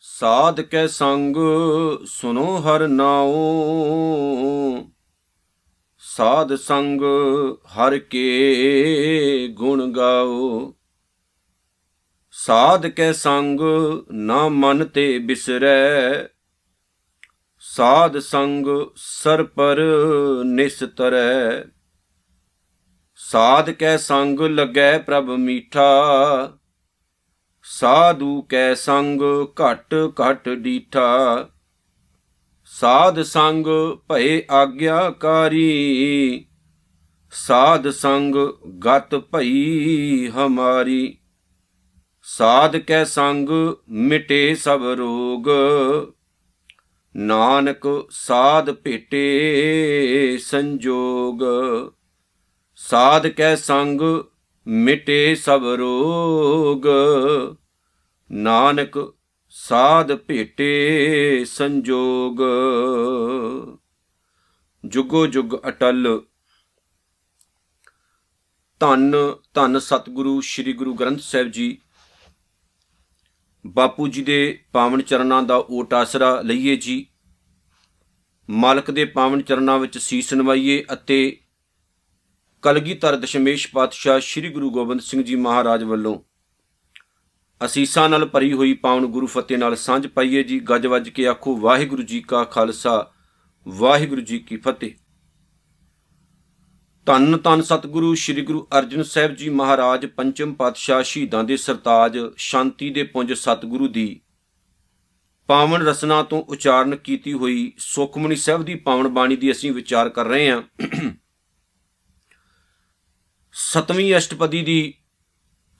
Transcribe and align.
ਸਾਧ 0.00 0.60
ਕੈ 0.60 0.86
ਸੰਗ 0.86 1.36
ਸੁਨੋ 2.06 2.56
ਹਰ 2.56 2.88
ਨਾਉ। 2.88 3.34
ਸਾਧ 5.98 6.54
ਸੰਗ 6.54 7.00
ਹਰ 7.66 7.98
ਕੇ 7.98 9.48
ਗੁਣ 9.48 9.92
ਗਾਓ 9.92 10.74
ਸਾਧ 12.30 12.86
ਕੈ 12.86 13.12
ਸੰਗ 13.12 13.60
ਨਾ 14.10 14.48
ਮਨ 14.48 14.84
ਤੇ 14.84 15.18
ਬਿਸਰੈ। 15.18 16.24
ਸਾਧ 17.60 18.18
ਸੰਗ 18.18 18.66
ਸਰ 18.96 19.42
ਪਰ 19.42 19.78
ਨਿਸਤਰੈ। 20.44 21.71
ਸਾਧ 23.22 23.70
ਕੈ 23.70 23.96
ਸੰਗ 23.96 24.40
ਲੱਗੈ 24.40 24.98
ਪ੍ਰਭ 24.98 25.28
ਮੀਠਾ, 25.38 25.82
ਸਾਧੂ 27.66 28.40
ਕੈ 28.42 28.72
ਸੰਗ 28.74 29.22
ਘਟ 29.60 29.94
ਘਟ 30.20 30.48
ਡੀਠਾ। 30.48 31.48
ਸਾਧ 32.72 33.20
ਸੰਗ 33.22 33.66
ਭਏ 34.08 34.42
ਆਗਿਆਕਾਰੀ 34.50 35.64
ਸਾਧ 37.32 37.88
ਸੰਗ 37.90 38.36
ਗਤ 38.86 39.14
ਭਈ 39.32 40.28
ਹਮਾਰੀ। 40.28 41.18
ਸਾਧ 42.26 42.76
ਕੈ 42.78 43.04
ਸੰਗ 43.06 43.48
ਮਿਟੇ 43.88 44.54
ਸਭ 44.56 44.84
ਰੋਗ, 44.98 45.48
ਨਾਨਕ 47.14 47.86
ਸਾਧ 48.10 48.70
ਭੇਟੇ 48.74 50.38
ਸੰਜੋਗ। 50.42 51.42
ਸਾਧ 52.88 53.26
ਕੈ 53.26 53.56
ਸੰਗ 53.56 54.00
ਮਿਟੇ 54.66 55.34
ਸਭ 55.34 55.62
ਰੋਗ। 55.78 56.86
ਨਾਨਕ 58.32 59.14
ਸਾਧ 59.50 60.14
ਭੇਟੇ 60.14 61.44
ਸੰਜੋਗ। 61.44 62.38
ਜੁਗੋ 64.86 65.26
ਜੁਗ 65.26 65.68
ਅਟਲ। 65.68 66.22
ਧੰਨ 68.80 69.14
ਧੰਨ 69.54 69.78
ਸਤਿਗੁਰੂ 69.78 70.40
ਸ੍ਰੀ 70.40 70.72
ਗੁਰੂ 70.72 70.94
ਗ੍ਰੰਥ 70.94 71.20
ਸਾਹਿਬ 71.20 71.48
ਜੀ। 71.48 71.78
ਬਾਪੂ 73.66 74.08
ਜੀ 74.08 74.22
ਦੇ 74.22 74.64
ਪਾਵਨ 74.72 75.02
ਚਰਨਾਂ 75.02 75.42
ਦਾ 75.42 75.56
ਓਟ 75.70 75.94
ਆਸਰਾ 75.94 76.40
ਲਈਏ 76.40 76.76
ਜੀ। 76.76 77.06
ਮਾਲਕ 78.50 78.90
ਦੇ 78.90 79.04
ਪਾਵਨ 79.04 79.42
ਚਰਨਾਂ 79.42 79.78
ਵਿੱਚ 79.78 79.98
ਸੀਸ 79.98 80.34
ਨਵਾਈਏ 80.34 80.84
ਅਤੇ 80.92 81.38
ਕਲਗੀਧਰ 82.62 83.16
ਦਸ਼ਮੇਸ਼ 83.16 83.68
ਪਾਤਸ਼ਾਹ 83.68 84.20
ਸ੍ਰੀ 84.20 84.48
ਗੁਰੂ 84.48 84.70
ਗੋਬਿੰਦ 84.70 85.00
ਸਿੰਘ 85.00 85.22
ਜੀ 85.22 85.36
ਮਹਾਰਾਜ 85.36 85.84
ਵੱਲੋਂ 85.84 86.18
ਅਸੀਸਾਂ 87.64 88.08
ਨਾਲ 88.08 88.24
ਭਰੀ 88.26 88.52
ਹੋਈ 88.52 88.72
ਪਾਵਨ 88.74 89.06
ਗੁਰੂ 89.06 89.26
ਫਤਿਹ 89.26 89.58
ਨਾਲ 89.58 89.76
ਸਾਂਝ 89.76 90.06
ਪਾਈਏ 90.06 90.42
ਜੀ। 90.42 90.60
ਗੱਜ 90.60 90.86
ਵੱਜ 90.86 91.08
ਕੇ 91.08 91.26
ਆਖੋ, 91.26 91.56
ਵਾਹਿਗੁਰੂ 91.56 92.02
ਜੀ 92.02 92.20
ਕਾ 92.20 92.44
ਖਾਲਸਾ, 92.44 93.12
ਵਾਹਿਗੁਰੂ 93.68 94.20
ਜੀ 94.20 94.38
ਕੀ 94.38 94.56
ਫਤਿਹ। 94.56 94.90
ਧੰਨ 97.06 97.38
ਧੰਨ 97.38 97.62
ਸਤਿਗੁਰੂ 97.62 98.14
ਸ੍ਰੀ 98.14 98.42
ਗੁਰੂ 98.42 98.66
ਅਰਜਨ 98.78 99.02
ਸਾਹਿਬ 99.02 99.34
ਜੀ 99.34 99.48
ਮਹਾਰਾਜ, 99.48 100.06
ਪੰਚਮ 100.06 100.54
ਪਾਤਸ਼ਾਹ 100.54 101.02
ਸ਼ਹੀਦਾਂ 101.02 101.44
ਦੇ 101.44 101.56
ਸਰਤਾਜ, 101.56 102.18
ਸ਼ਾਂਤੀ 102.36 102.90
ਦੇ 102.90 103.02
ਪੁੰਜ 103.02 103.32
ਸਤਿਗੁਰੂ 103.32 103.88
ਦੀ 103.88 104.20
ਪਾਵਨ 105.46 105.82
ਰਸਨਾ 105.82 106.22
ਤੋਂ 106.22 106.42
ਉਚਾਰਨ 106.42 106.96
ਕੀਤੀ 106.96 107.32
ਹੋਈ 107.32 107.72
ਸੁਖਮਨੀ 107.78 108.36
ਸਾਹਿਬ 108.36 108.62
ਦੀ 108.62 108.74
ਪਾਵਨ 108.74 109.08
ਬਾਣੀ 109.08 109.36
ਦੀ 109.36 109.52
ਅਸੀਂ 109.52 109.72
ਵਿਚਾਰ 109.72 110.08
ਕਰ 110.08 110.24
ਰਹੇ 110.24 110.50
ਹਾਂ। 110.50 110.62
ਸਤਵੀਂ 113.54 114.16
ਅਸ਼ਟਪਦੀ 114.16 114.62
ਦੀ, 114.62 114.94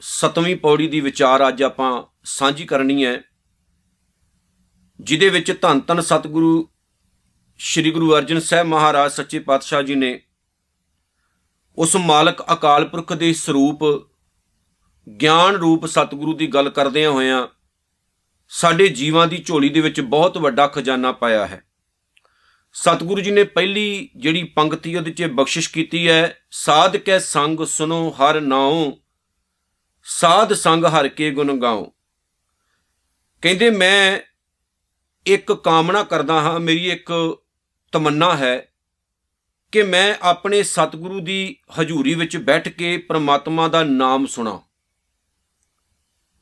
ਸਤਵੀਂ 0.01 0.57
ਪੌੜੀ 0.57 0.89
ਦੀ 0.89 1.01
ਵਿਚਾਰ 1.01 1.49
ਅੱਜ 1.49 1.63
ਆਪਾਂ 1.63 2.03
ਸਾਂਝੀ 2.25 2.65
ਕਰਨੀ 2.65 3.05
ਹੈ, 3.05 3.23
ਜਿਹਦੇ 5.01 5.29
ਵਿੱਚ 5.29 5.53
ਧੰਨ 5.63 5.81
ਧੰਨ 5.81 6.01
ਸਤਿਗੁਰੂ 6.01 6.69
ਸ੍ਰੀ 7.59 7.91
ਗੁਰੂ 7.91 8.15
ਅਰਜਨ 8.17 8.41
ਸਾਹਿਬ 8.41 8.67
ਮਹਾਰਾਜ 8.67 9.13
ਸੱਚੇ 9.13 9.39
ਪਾਤਸ਼ਾਹ 9.39 9.83
ਜੀ 9.83 9.95
ਨੇ 9.95 10.21
ਉਸ 11.79 11.97
ਮਾਲਕ 11.97 12.43
ਅਕਾਲ 12.53 12.89
ਪੁਰਖ 12.89 13.13
ਦੇ 13.13 13.33
ਸਰੂਪ, 13.33 13.85
ਗਿਆਨ 15.21 15.55
ਰੂਪ 15.55 15.87
ਸਤਿਗੁਰੂ 15.87 16.33
ਦੀ 16.33 16.47
ਗੱਲ 16.47 16.71
ਕਰਦਿਆਂ 16.71 17.11
ਹੋਇਆਂ 17.11 17.47
ਸਾਡੇ 18.49 18.89
ਜੀਵਾਂ 18.89 19.27
ਦੀ 19.27 19.39
ਝੋਲੀ 19.39 19.69
ਦੇ 19.69 19.81
ਵਿੱਚ 19.81 20.01
ਬਹੁਤ 20.01 20.39
ਵੱਡਾ 20.39 20.67
ਖਜ਼ਾਨਾ 20.67 21.13
ਪਾਇਆ 21.13 21.47
ਹੈ। 21.47 21.63
ਸਤਿਗੁਰੂ 22.73 23.21
ਜੀ 23.21 23.31
ਨੇ 23.31 23.45
ਪਹਿਲੀ 23.45 24.11
ਜਿਹੜੀ 24.17 24.43
ਪੰਕਤੀ 24.43 24.97
ਉਹਦੇ 24.97 25.11
'ਚ 25.11 25.23
ਬਖਸ਼ਿਸ਼ 25.23 25.71
ਕੀਤੀ 25.71 26.09
ਹੈ, 26.09 26.39
ਸਾਧ 26.51 26.97
ਕੈ 26.97 27.19
ਸੰਗ 27.19 27.65
ਸੁਨੋ 27.65 28.11
ਹਰ 28.11 28.41
ਨਾਉ, 28.41 28.93
ਸਾਧ 30.05 30.53
ਸੰਗ 30.53 30.85
ਹਰ 30.85 31.09
ਕੇ 31.09 31.31
ਗੁਣ 31.31 31.61
ਗਾਉ। 31.61 31.85
ਕਹਿੰਦੇ 33.43 33.71
ਮੈਂ 33.71 34.21
ਇੱਕ 35.27 35.53
ਕਾਮਨਾ 35.53 36.03
ਕਰਦਾ 36.03 36.41
ਹਾਂ, 36.41 36.61
ਮੇਰੀ 36.61 36.91
ਇੱਕ 36.91 37.39
ਤਮੰਨਾ 37.93 38.37
ਹੈ 38.37 38.69
ਕਿ 39.73 39.83
ਮੈਂ 39.83 40.15
ਆਪਣੇ 40.23 40.63
ਸਤਿਗੁਰੂ 40.63 41.21
ਦੀ 41.21 41.57
ਹਜ਼ੂਰੀ 41.81 42.15
ਵਿੱਚ 42.15 42.37
ਬੈਠ 42.37 42.69
ਕੇ 42.69 42.97
ਪ੍ਰਮਾਤਮਾ 42.97 43.69
ਦਾ 43.69 43.85
ਨਾਮ 43.85 44.27
ਸੁਣਾ। 44.27 44.63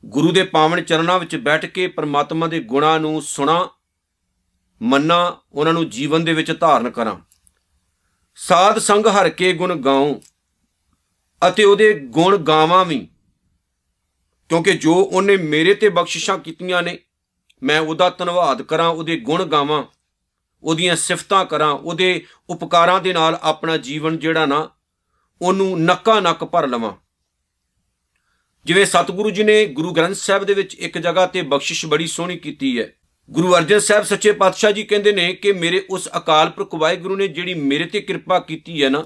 ਗੁਰੂ 0.05 0.31
ਦੇ 0.31 0.43
ਪਾਵਨ 0.43 0.83
ਚਰਨਾਂ 0.83 1.19
ਵਿੱਚ 1.19 1.35
ਬੈਠ 1.35 1.65
ਕੇ 1.65 1.87
ਪ੍ਰਮਾਤਮਾ 1.87 2.47
ਦੇ 2.47 2.59
ਗੁਣਾਂ 2.59 2.99
ਨੂੰ 2.99 3.21
ਸੁਣਾ 3.21 3.69
ਮੰਨਾ, 4.81 5.41
ਉਹਨਾਂ 5.51 5.73
ਨੂੰ 5.73 5.89
ਜੀਵਨ 5.89 6.25
ਦੇ 6.25 6.33
ਵਿੱਚ 6.33 6.59
ਧਾਰਨ 6.59 6.89
ਕਰਾਂ। 6.89 7.15
ਸਾਧ 8.35 8.79
ਸੰਗ 8.79 9.05
ਹਰ 9.05 9.29
ਕੇ 9.29 9.53
ਗੁਣ 9.53 9.75
ਗਾਉ 9.75 10.19
ਅਤੇ 11.47 11.63
ਉਹਦੇ 11.63 11.99
ਗੁਣ 11.99 12.37
ਗਾਵਾਂ 12.37 12.85
ਵੀ। 12.85 13.07
ਕਿਉਂਕਿ 14.49 14.73
ਜੋ 14.73 14.93
ਉਹਨੇ 14.93 15.37
ਮੇਰੇ 15.37 15.73
ਤੇ 15.73 15.89
ਬਖਸ਼ਿਸ਼ਾਂ 15.89 16.37
ਕੀਤੀਆਂ 16.37 16.83
ਨੇ, 16.83 16.99
ਮੈਂ 17.63 17.79
ਉਹਦਾ 17.79 18.09
ਧੰਨਵਾਦ 18.09 18.61
ਕਰਾਂ, 18.61 18.89
ਉਹਦੇ 18.89 19.19
ਗੁਣ 19.19 19.45
ਗਾਵਾਂ, 19.45 19.83
ਉਹਦੀਆਂ 20.63 20.95
ਸਿਫਤਾਂ 20.95 21.45
ਕਰਾਂ, 21.45 21.71
ਉਹਦੇ 21.71 22.25
ਉਪਕਾਰਾਂ 22.49 23.01
ਦੇ 23.01 23.13
ਨਾਲ 23.13 23.39
ਆਪਣਾ 23.41 23.77
ਜੀਵਨ 23.77 24.19
ਜਿਹੜਾ 24.19 24.45
ਨਾ, 24.45 24.69
ਉਹਨੂੰ 25.41 25.81
ਨੱਕਾ 25.81 26.19
ਨੱਕ 26.19 26.43
ਭਰ 26.43 26.67
ਲਵਾਂ। 26.67 26.93
ਜਿਵੇਂ 28.65 28.85
ਸਤਿਗੁਰੂ 28.85 29.29
ਜੀ 29.29 29.43
ਨੇ 29.43 29.65
ਗੁਰੂ 29.65 29.93
ਗ੍ਰੰਥ 29.93 30.15
ਸਾਹਿਬ 30.15 30.43
ਦੇ 30.43 30.53
ਵਿੱਚ 30.53 30.75
ਇੱਕ 30.75 30.97
ਜਗ੍ਹਾ 30.97 31.25
ਤੇ 31.25 31.41
ਬਖਸ਼ਿਸ਼ 31.41 31.85
ਬੜੀ 31.85 32.07
ਸੋਹਣੀ 32.07 32.37
ਕੀਤੀ 32.37 32.79
ਹੈ। 32.79 32.93
ਗੁਰੂ 33.31 33.53
ਅਰਜਨ 33.57 33.79
ਸਾਹਿਬ 33.79 34.03
ਸੱਚੇ 34.03 34.31
ਪਾਤਸ਼ਾਹ 34.31 34.71
ਜੀ 34.71 34.83
ਕਹਿੰਦੇ 34.83 35.11
ਨੇ 35.11 35.31
ਕਿ 35.33 35.51
ਮੇਰੇ 35.53 35.81
ਉਸ 35.89 36.07
ਅਕਾਲ 36.17 36.49
ਪੁਰਖ 36.49 36.73
ਵਾਹਿਗੁਰੂ 36.75 37.15
ਨੇ 37.15 37.27
ਜਿਹੜੀ 37.27 37.53
ਮੇਰੇ 37.53 37.85
ਤੇ 37.85 37.99
ਕਿਰਪਾ 38.01 38.39
ਕੀਤੀ 38.39 38.83
ਹੈ 38.83 38.89
ਨਾ, 38.89 39.03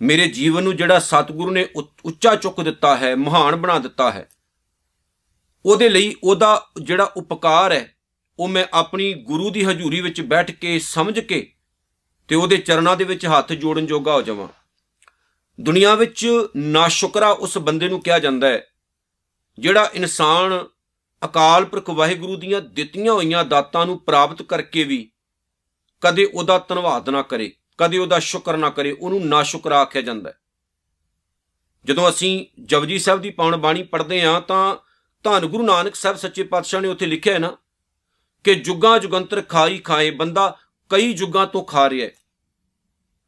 ਮੇਰੇ 0.00 0.28
ਜੀਵਨ 0.28 0.62
ਨੂੰ 0.62 0.76
ਜਿਹੜਾ 0.76 0.98
ਸਤਿਗੁਰੂ 0.98 1.50
ਨੇ 1.50 1.66
ਉੱਚਾ 2.04 2.34
ਚੁੱਕ 2.34 2.60
ਦਿੱਤਾ 2.60 2.96
ਹੈ, 2.96 3.14
ਮਹਾਨ 3.16 3.56
ਬਣਾ 3.56 3.78
ਦਿੱਤਾ 3.78 4.10
ਹੈ, 4.10 4.28
ਉਹਦੇ 5.64 5.88
ਲਈ 5.88 6.14
ਉਹਦਾ 6.22 6.66
ਜਿਹੜਾ 6.82 7.04
ਉਪਕਾਰ 7.16 7.72
ਹੈ, 7.72 7.94
ਉਹ 8.38 8.48
ਮੈਂ 8.48 8.64
ਆਪਣੀ 8.72 9.12
ਗੁਰੂ 9.24 9.50
ਦੀ 9.50 9.64
ਹਜ਼ੂਰੀ 9.64 10.00
ਵਿੱਚ 10.00 10.20
ਬੈਠ 10.22 10.50
ਕੇ, 10.50 10.78
ਸਮਝ 10.78 11.18
ਕੇ 11.20 11.46
ਤੇ 12.28 12.34
ਉਹਦੇ 12.34 12.56
ਚਰਨਾਂ 12.58 12.96
ਦੇ 12.96 13.04
ਵਿੱਚ 13.04 13.26
ਹੱਥ 13.26 13.52
ਜੋੜਨ 13.54 13.86
ਜੋਗਾ 13.86 14.14
ਹੋ 14.14 14.22
ਜਾਵਾਂ। 14.22 14.48
ਦੁਨੀਆ 15.58 15.94
ਵਿੱਚ 15.94 16.26
ਨਾਸ਼ੁਕਰਾ 16.56 17.30
ਉਸ 17.30 17.58
ਬੰਦੇ 17.58 17.88
ਨੂੰ 17.88 18.00
ਕਿਹਾ 18.02 18.18
ਜਾਂਦਾ 18.18 18.48
ਹੈ, 18.48 18.62
ਜਿਹੜਾ 19.58 19.90
ਇਨਸਾਨ 19.94 20.58
ਅਕਾਲ 21.26 21.64
ਪੁਰਖ 21.64 21.90
ਵਾਹਿਗੁਰੂ 21.90 22.36
ਦੀਆਂ 22.36 22.60
ਦਿੱਤੀਆਂ 22.60 23.12
ਹੋਈਆਂ 23.12 23.44
ਦਾਤਾਂ 23.44 23.86
ਨੂੰ 23.86 23.98
ਪ੍ਰਾਪਤ 24.00 24.42
ਕਰਕੇ 24.42 24.84
ਵੀ 24.84 25.10
ਕਦੇ 26.00 26.24
ਉਹਦਾ 26.24 26.58
ਧੰਨਵਾਦ 26.58 27.10
ਨਾ 27.10 27.22
ਕਰੇ, 27.22 27.52
ਕਦੇ 27.78 27.98
ਉਹਦਾ 27.98 28.18
ਸ਼ੁਕਰ 28.18 28.56
ਨਾ 28.56 28.70
ਕਰੇ, 28.70 28.92
ਉਹਨੂੰ 28.92 29.26
ਨਾਸ਼ੁਕਰਾ 29.26 29.80
ਆਖਿਆ 29.80 30.02
ਜਾਂਦਾ 30.02 30.30
ਹੈ। 30.30 30.38
ਜਦੋਂ 31.84 32.08
ਅਸੀਂ 32.08 32.46
ਜਪਜੀ 32.64 32.98
ਸਾਹਿਬ 32.98 33.20
ਦੀ 33.20 33.30
ਪਾਵਨ 33.30 33.56
ਬਾਣੀ 33.56 33.82
ਪੜ੍ਹਦੇ 33.82 34.22
ਹਾਂ, 34.22 34.40
ਤਾਂ 34.40 34.76
ਧੰਨ 35.22 35.46
ਗੁਰੂ 35.46 35.66
ਨਾਨਕ 35.66 35.94
ਸਾਹਿਬ 35.94 36.16
ਸੱਚੇ 36.16 36.42
ਪਾਤਸ਼ਾਹ 36.42 36.80
ਨੇ 36.80 36.88
ਉੱਥੇ 36.88 37.06
ਲਿਖਿਆ 37.06 37.34
ਹੈ 37.34 37.38
ਨਾ 37.38 37.56
ਕਿ 38.44 38.54
ਜੁਗਾਂ 38.54 38.98
ਜੁਗੰਤਰ 38.98 39.42
ਖਾਈ 39.42 39.78
ਖਾਏ, 39.78 40.10
ਬੰਦਾ 40.10 40.58
ਕਈ 40.88 41.12
ਜੁਗਾਂ 41.12 41.46
ਤੋਂ 41.46 41.64
ਖਾ 41.64 41.90
ਰਿਹਾ 41.90 42.06
ਹੈ। 42.06 42.12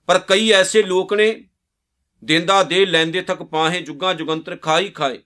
ਪਰ 0.06 0.18
ਕਈ 0.18 0.50
ਐਸੇ 0.50 0.82
ਲੋਕ 0.82 1.14
ਨੇ 1.14 1.44
ਦਿੰਦਾ 2.24 2.62
ਦੇ 2.62 2.86
ਲੈਂਦੇ 2.86 3.22
ਤੱਕ 3.22 3.42
ਪਾਹੇ 3.42 3.80
ਜੁਗਾਂ 3.80 4.14
ਜੁਗੰਤਰ 4.14 4.56
ਖਾਈ 4.56 4.88
ਖਾਏ। 4.88 5.22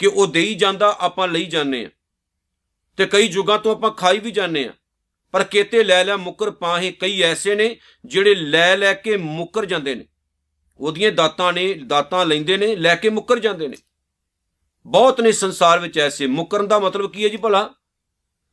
ਕਿ 0.00 0.06
ਉਹ 0.06 0.26
ਦੇਈ 0.26 0.54
ਜਾਂਦਾ, 0.54 0.96
ਆਪਾਂ 1.00 1.28
ਲਈ 1.28 1.44
ਜਾਂਦੇ 1.44 1.84
ਆ 1.84 1.90
ਤੇ 2.96 3.06
ਕਈ 3.06 3.28
ਜੁਗਾਂ 3.28 3.58
ਤੋਂ 3.58 3.72
ਆਪਾਂ 3.72 3.90
ਖਾਈ 3.90 4.18
ਵੀ 4.18 4.30
ਜਾਂਦੇ 4.30 4.66
ਆ 4.66 4.72
ਪਰ 5.32 5.44
ਕੇਤੇ 5.44 5.84
ਲੈ 5.84 6.04
ਲੈ 6.04 6.16
ਮੁਕਰ 6.16 6.50
ਪਾਹੇ 6.50 6.92
ਕਈ 6.92 7.22
ਐਸੇ 7.22 7.54
ਨੇ, 7.54 7.76
ਜਿਹੜੇ 8.04 8.34
ਲੈ 8.34 8.76
ਲੈ 8.76 8.94
ਕੇ 8.94 9.16
ਮੁਕਰ 9.16 9.64
ਜਾਂਦੇ 9.64 9.94
ਨੇ। 9.94 10.04
ਉਹਦੀਆਂ 10.78 11.12
ਦਾਤਾਂ 11.12 11.52
ਨੇ, 11.52 11.74
ਦਾਤਾਂ 11.74 12.26
ਲੈਂਦੇ 12.26 12.56
ਨੇ, 12.56 12.76
ਲੈ 12.76 12.94
ਕੇ 12.94 13.10
ਮੁਕਰ 13.10 13.38
ਜਾਂਦੇ 13.38 13.68
ਨੇ। 13.68 13.76
ਬਹੁਤ 14.86 15.20
ਨੇ 15.20 15.32
ਸੰਸਾਰ 15.32 15.78
ਵਿੱਚ 15.78 15.98
ਐਸੇ। 15.98 16.26
ਮੁਕਰਨ 16.26 16.68
ਦਾ 16.68 16.78
ਮਤਲਬ 16.78 17.12
ਕੀ 17.12 17.24
ਹੈ 17.24 17.28
ਜੀ 17.28 17.36
ਭਲਾ? 17.36 17.74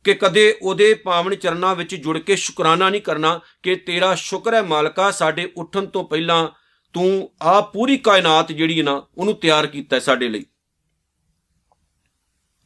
ਕਿ 0.04 0.14
ਕਦੇ 0.14 0.58
ਉਹਦੇ 0.62 0.94
ਪਾਵਨ 0.94 1.36
ਚਰਨਾਂ 1.36 1.76
ਵਿੱਚ 1.76 1.96
ਜੁੜ 1.96 2.18
ਕੇ 2.18 2.36
ਸ਼ੁਕਰਾਨਾ 2.36 2.90
ਨਹੀਂ 2.90 3.02
ਕਰਨਾ 3.02 3.40
ਕਿ 3.64 3.76
ਤੇਰਾ 3.76 4.16
ਸ਼ੁਕਰ 4.16 4.54
ਹੈ 4.54 4.62
ਮਾਲਕਾ, 4.62 5.12
ਸਾਡੇ 5.12 5.52
ਉੱਠਣ 5.58 5.86
ਤੋਂ 5.86 6.04
ਪਹਿਲਾਂ 6.04 6.50
ਤੂੰ 6.94 7.32
ਆ 7.42 7.62
ਪੂਰੀ 7.62 7.98
ਕਾਇਨਾਤ 7.98 8.52
ਜਿਹੜੀ 8.52 8.82
ਨਾ, 8.82 9.08
ਉਹਨੂੰ 9.18 9.34
ਤਿਆਰ 9.34 9.68
ਕੀਤਾ 9.68 10.00
ਸਾਡੇ 10.00 10.30
ਲਈ। 10.30 10.46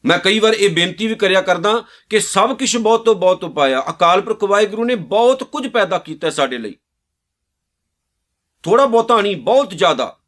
ਮੈਂ 0.04 0.18
ਕਈ 0.18 0.38
ਵਾਰ 0.38 0.52
ਇਹ 0.52 0.70
ਬੇਨਤੀ 0.70 1.06
ਵੀ 1.06 1.14
ਕਰਿਆ 1.14 1.40
ਕਰਦਾ 1.40 1.84
ਕਿ 2.10 2.20
ਸਭ 2.20 2.58
ਕੁਝ 2.58 2.76
ਬਹੁਤ 2.76 3.04
ਤੋਂ 3.04 3.14
ਬਹੁਤ 3.14 3.44
ਪਾਇਆ 3.44 3.84
ਅਕਾਲ 3.90 4.20
ਪੁਰਖ 4.20 4.44
ਵਾਹਿਗੁਰੂ 4.44 4.84
ਨੇ 4.84 4.94
ਬਹੁਤ 4.94 5.44
ਕੁਝ 5.44 5.68
ਪੈਦਾ 5.68 5.98
ਕੀਤਾ 5.98 6.30
ਸਾਡੇ 6.30 6.58
ਲਈ। 6.58 6.76
ਥੋੜਾ 8.62 8.86
ਬਹੁਤਾ 8.86 9.20
ਨਹੀਂ 9.20 9.36
ਬਹੁਤ 9.36 9.70
ਜ਼ਿਆਦਾ। 9.70 10.18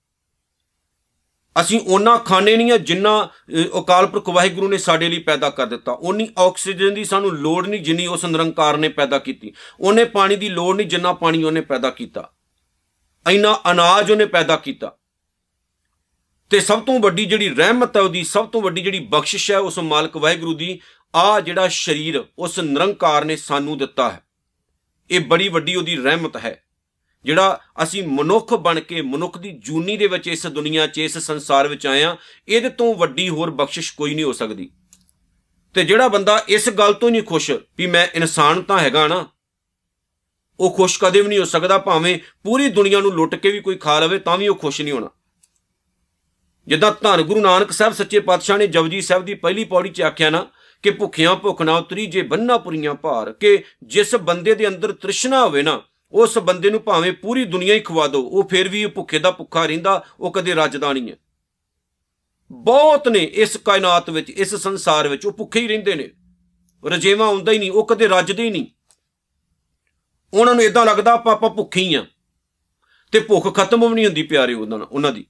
ਅਸੀਂ 1.60 1.80
ਉਹਨਾਂ 1.80 2.18
ਖਾਣੇ 2.18 2.56
ਨਹੀਂ 2.56 2.72
ਆ 2.72 2.76
ਜਿੰਨਾ 2.76 3.24
ਅ, 3.24 3.80
ਅਕਾਲ 3.80 4.06
ਪੁਰਖ 4.06 4.28
ਵਾਹਿਗੁਰੂ 4.28 4.68
ਨੇ 4.68 4.78
ਸਾਡੇ 4.78 5.08
ਲਈ 5.08 5.18
ਪੈਦਾ 5.18 5.50
ਕਰ 5.50 5.66
ਦਿੱਤਾ। 5.66 5.92
ਉਨੀ 5.92 6.28
ਆਕਸੀਜਨ 6.38 6.94
ਦੀ 6.94 7.04
ਸਾਨੂੰ 7.04 7.30
ਲੋੜ 7.30 7.66
ਨਹੀਂ 7.66 7.80
ਜਿੰਨੀ 7.80 8.06
ਉਸ 8.06 8.24
ਨਿਰੰਕਾਰ 8.24 8.76
ਨੇ 8.76 8.88
ਪੈਦਾ 8.88 9.18
ਕੀਤੀ। 9.18 9.52
ਉਹਨੇ 9.80 10.04
ਪਾਣੀ 10.04 10.36
ਦੀ 10.36 10.48
ਲੋੜ 10.48 10.76
ਨਹੀਂ 10.76 10.86
ਜਿੰਨਾ 10.86 11.12
ਪਾਣੀ 11.12 11.42
ਉਹਨੇ 11.42 11.60
ਪੈਦਾ 11.60 11.90
ਕੀਤਾ। 11.90 12.32
ਇੰਨਾ 13.30 13.60
ਅਨਾਜ 13.70 14.10
ਉਹਨੇ 14.10 14.24
ਪੈਦਾ 14.24 14.56
ਕੀਤਾ। 14.56 14.96
ਤੇ 16.54 16.58
ਸਭ 16.60 16.80
ਤੋਂ 16.80 16.98
ਵੱਡੀ 17.00 17.24
ਜਿਹੜੀ 17.24 17.48
ਰਹਿਮਤ 17.48 17.96
ਹੈ, 17.96 18.02
ਉਹਦੀ 18.02 18.22
ਸਭ 18.24 18.48
ਤੋਂ 18.48 18.60
ਵੱਡੀ 18.62 18.82
ਜਿਹੜੀ 18.82 18.98
ਬਖਸ਼ਿਸ਼ 19.12 19.50
ਹੈ, 19.50 19.58
ਉਸ 19.58 19.78
ਮਾਲਕ 19.80 20.16
ਵਾਹਿਗੁਰੂ 20.16 20.52
ਦੀ, 20.54 20.78
ਆ 21.14 21.40
ਜਿਹੜਾ 21.40 21.68
ਸਰੀਰ, 21.68 22.22
ਉਸ 22.38 22.58
ਨਿਰੰਕਾਰ 22.58 23.24
ਨੇ 23.24 23.36
ਸਾਨੂੰ 23.36 23.76
ਦਿੱਤਾ 23.78 24.08
ਹੈ। 24.10 24.20
ਇਹ 25.10 25.20
ਬੜੀ 25.22 25.48
ਵੱਡੀ 25.48 25.74
ਉਹਦੀ 25.74 25.96
ਰਹਿਮਤ 25.96 26.36
ਹੈ, 26.36 26.62
ਜਿਹੜਾ 27.24 27.58
ਅਸੀਂ 27.82 28.02
ਮਨੁੱਖ 28.08 28.54
ਬਣ 28.56 28.80
ਕੇ, 28.80 29.00
ਮਨੁੱਖ 29.02 29.38
ਦੀ 29.38 29.50
ਜੂਨੀ 29.60 29.96
ਦੇ 29.96 30.06
ਵਿੱਚ 30.06 30.28
ਇਸ 30.28 30.46
ਦੁਨੀਆ 30.48 30.86
'ਚ, 30.86 30.98
ਇਸ 30.98 31.18
ਸੰਸਾਰ 31.18 31.68
ਵਿੱਚ 31.68 31.86
ਆਏ 31.86 32.02
ਆ 32.02 32.16
ਇਹਦੇ 32.48 32.68
ਤੋਂ 32.70 32.94
ਵੱਡੀ 32.94 33.28
ਹੋਰ 33.28 33.50
ਬਖਸ਼ਿਸ਼ 33.52 33.92
ਕੋਈ 33.94 34.14
ਨਹੀਂ 34.14 34.24
ਹੋ 34.24 34.32
ਸਕਦੀ। 34.34 34.70
ਤੇ 35.74 35.84
ਜਿਹੜਾ 35.84 36.08
ਬੰਦਾ 36.08 36.38
ਇਸ 36.48 36.68
ਗੱਲ 36.70 36.94
ਤੋਂ 36.94 37.10
ਨਹੀਂ 37.10 37.22
ਖੁਸ਼ 37.24 37.50
ਵੀ 37.78 37.86
ਮੈਂ 37.86 38.06
ਇਨਸਾਨ 38.14 38.62
ਤਾਂ 38.62 38.78
ਹੈਗਾ 38.78 39.06
ਨਾ, 39.08 39.26
ਉਹ 40.60 40.74
ਖੁਸ਼ 40.76 40.98
ਕਦੇ 41.00 41.22
ਵੀ 41.22 41.28
ਨਹੀਂ 41.28 41.38
ਹੋ 41.38 41.44
ਸਕਦਾ, 41.46 41.78
ਭਾਵੇਂ 41.80 42.18
ਪੂਰੀ 42.44 42.68
ਦੁਨੀਆ 42.70 43.00
ਨੂੰ 43.00 43.12
ਲੁੱਟ 43.12 43.34
ਕੇ 43.34 43.50
ਵੀ 43.50 43.60
ਕੋਈ 43.60 43.76
ਖਾ 43.76 43.98
ਲਵੇ, 44.00 44.18
ਤਾਂ 44.20 44.38
ਵੀ 44.38 44.48
ਉਹ 44.48 44.56
ਖੁਸ਼ 44.56 44.80
ਨਹੀਂ 44.80 44.94
ਹੋਣਾ। 44.94 45.10
ਜਿੱਦਾਂ 46.68 46.92
ਧੰਨ 47.02 47.22
ਗੁਰੂ 47.22 47.40
ਨਾਨਕ 47.40 47.70
ਸਾਹਿਬ 47.70 47.92
ਸੱਚੇ 47.92 48.20
ਪਾਤਸ਼ਾਹ 48.20 48.58
ਨੇ 48.58 48.66
ਜਪਜੀ 48.66 49.00
ਸਾਹਿਬ 49.00 49.24
ਦੀ 49.24 49.34
ਪਹਿਲੀ 49.34 49.64
ਪੌੜੀ 49.64 49.88
'ਚ 49.88 50.02
ਆਖਿਆ 50.02 50.30
ਨਾ 50.30 50.46
ਕਿ 50.82 50.90
ਭੁੱਖਿਆਂ 50.90 51.36
ਭੁੱਖ 51.36 51.62
ਨਾ 51.62 51.76
ਉਤਰੀ 51.76 52.06
ਜੇ 52.06 52.22
ਬੰਨਾ 52.22 52.58
ਪੁਰੀਆਂ 52.58 52.94
ਭਾਰ, 52.94 53.32
ਕਿ 53.32 53.64
ਜਿਸ 53.82 54.14
ਬੰਦੇ 54.14 54.54
ਦੇ 54.54 54.68
ਅੰਦਰ 54.68 54.92
ਤ੍ਰਿਸ਼ਨਾ 54.92 55.44
ਹੋਵੇ 55.44 55.62
ਨਾ, 55.62 55.82
ਉਸ 56.12 56.38
ਬੰਦੇ 56.38 56.70
ਨੂੰ 56.70 56.80
ਭਾਵੇਂ 56.80 57.12
ਪੂਰੀ 57.12 57.44
ਦੁਨੀਆ 57.44 57.74
ਹੀ 57.74 57.80
ਖਵਾ 57.80 58.06
ਦਿਓ 58.08 58.20
ਉਹ 58.20 58.48
ਫਿਰ 58.48 58.68
ਵੀ 58.68 58.86
ਭੁੱਖੇ 58.86 59.18
ਦਾ 59.18 59.30
ਭੁੱਖਾ 59.30 59.66
ਰਹਿੰਦਾ, 59.66 60.06
ਉਹ 60.20 60.32
ਕਦੇ 60.32 60.54
ਰੱਜਦਾ 60.54 60.92
ਨਹੀਂ 60.92 61.10
ਹੈ। 61.10 61.16
ਬਹੁਤ 62.52 63.08
ਨੇ 63.08 63.18
ਇਸ 63.18 63.56
ਕਾਇਨਾਤ 63.56 64.10
ਵਿੱਚ, 64.10 64.30
ਇਸ 64.30 64.54
ਸੰਸਾਰ 64.54 65.08
ਵਿੱਚ, 65.08 65.26
ਉਹ 65.26 65.32
ਭੁੱਖੇ 65.32 65.60
ਹੀ 65.60 65.68
ਰਹਿੰਦੇ 65.68 65.94
ਨੇ। 65.94 66.10
ਰਜੇਵਾ 66.86 67.26
ਆਉਂਦਾ 67.26 67.52
ਹੀ 67.52 67.58
ਨਹੀਂ, 67.58 67.70
ਉਹ 67.70 67.86
ਕਦੇ 67.86 68.08
ਰੱਜਦੇ 68.08 68.42
ਹੀ 68.42 68.50
ਨਹੀਂ। 68.50 68.66
ਉਹਨਾਂ 70.34 70.54
ਨੂੰ 70.54 70.64
ਇਦਾਂ 70.64 70.86
ਲੱਗਦਾ 70.86 71.12
ਆਪਾਂ 71.12 71.32
ਆਪਾਂ 71.32 71.50
ਭੁੱਖੇ 71.50 71.80
ਹੀ 71.80 71.94
ਆ 71.94 72.06
ਤੇ 73.12 73.20
ਭੁੱਖ 73.20 73.56
ਖਤਮ 73.56 73.88
ਵੀ 73.88 73.94
ਨਹੀਂ 73.94 74.06
ਹੁੰਦੀ 74.06 74.22
ਪਿਆਰੇ 74.22 74.54
ਉਹਨਾਂ 74.54 74.78
ਨਾਲ, 74.78 74.86
ਉਹਨਾਂ 74.90 75.12
ਦੀ। 75.12 75.26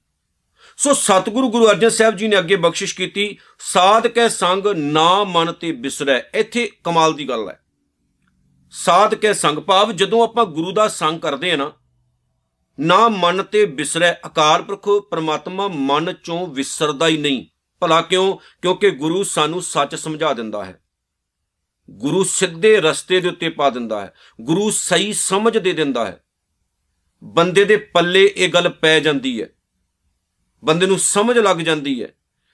ਸੋ 0.77 0.93
ਸਤਿਗੁਰੂ 0.93 1.51
ਗੁਰੂ 1.51 1.69
ਅਰਜਨ 1.69 1.89
ਸਾਹਿਬ 1.89 2.17
ਜੀ 2.17 2.27
ਨੇ 2.27 2.39
ਅੱਗੇ 2.39 2.55
ਬਖਸ਼ਿਸ਼ 2.55 2.95
ਕੀਤੀ, 2.95 3.37
ਸਾਧ 3.59 4.07
ਕੈ 4.07 4.27
ਸੰਗ 4.27 4.67
ਨਾ 4.67 5.23
ਮਨ 5.23 5.51
ਤੇ 5.51 5.71
ਬਿਸਰੈ। 5.71 6.21
ਇੱਥੇ 6.33 6.71
ਕਮਾਲ 6.83 7.13
ਦੀ 7.13 7.29
ਗੱਲ 7.29 7.49
ਹੈ। 7.49 7.59
ਸਾਧ 8.71 9.15
ਕੇ 9.15 9.33
ਸੰਗ 9.33 9.59
ਭਾਵ 9.59 9.91
ਜਦੋਂ 9.91 10.23
ਆਪਾਂ 10.23 10.45
ਗੁਰੂ 10.45 10.71
ਦਾ 10.71 10.87
ਸੰਗ 10.87 11.19
ਕਰਦੇ 11.19 11.51
ਆ 11.51 11.55
ਨਾ 11.55 11.73
ਨਾ 12.79 13.09
ਮਨ 13.09 13.43
ਤੇ 13.43 13.65
ਬਿਸਰੈ, 13.65 14.13
ਅਕਾਲ 14.25 14.61
ਪੁਰਖ 14.61 14.89
ਪ੍ਰਮਾਤਮਾ 15.11 15.67
ਮਨ 15.67 16.13
ਚੋਂ 16.23 16.47
ਵਿਸਰਦਾ 16.47 17.07
ਹੀ 17.07 17.17
ਨਹੀਂ। 17.17 17.45
ਭਲਾ 17.79 18.01
ਕਿਉਂ? 18.01 18.37
ਕਿਉਂਕਿ 18.61 18.91
ਗੁਰੂ 18.91 19.23
ਸਾਨੂੰ 19.23 19.61
ਸੱਚ 19.61 19.95
ਸਮਝਾ 19.95 20.33
ਦਿੰਦਾ 20.33 20.65
ਹੈ। 20.65 20.81
ਗੁਰੂ 21.89 22.23
ਸਿੱਧੇ 22.23 22.81
ਰਸਤੇ 22.81 23.19
ਦੇ 23.19 23.29
ਉੱਤੇ 23.29 23.49
ਪਾ 23.49 23.69
ਦਿੰਦਾ 23.69 24.01
ਹੈ। 24.01 24.13
ਗੁਰੂ 24.41 24.71
ਸਹੀ 24.71 25.13
ਸਮਝ 25.13 25.57
ਦੇ 25.57 25.73
ਦਿੰਦਾ 25.73 26.05
ਹੈ। 26.05 26.23
ਬੰਦੇ 27.23 27.65
ਦੇ 27.65 27.77
ਪੱਲੇ 27.77 28.33
ਇਹ 28.37 28.49
ਗੱਲ 28.49 28.69
ਪੈ 28.69 28.99
ਜਾਂਦੀ 28.99 29.41
ਹੈ। 29.41 29.49
ਬੰਦੇ 30.65 30.85
ਨੂੰ 30.85 30.99
ਸਮਝ 30.99 31.37
ਲੱਗ 31.37 31.57
ਜਾਂਦੀ 31.57 32.03
ਹੈ। 32.03 32.07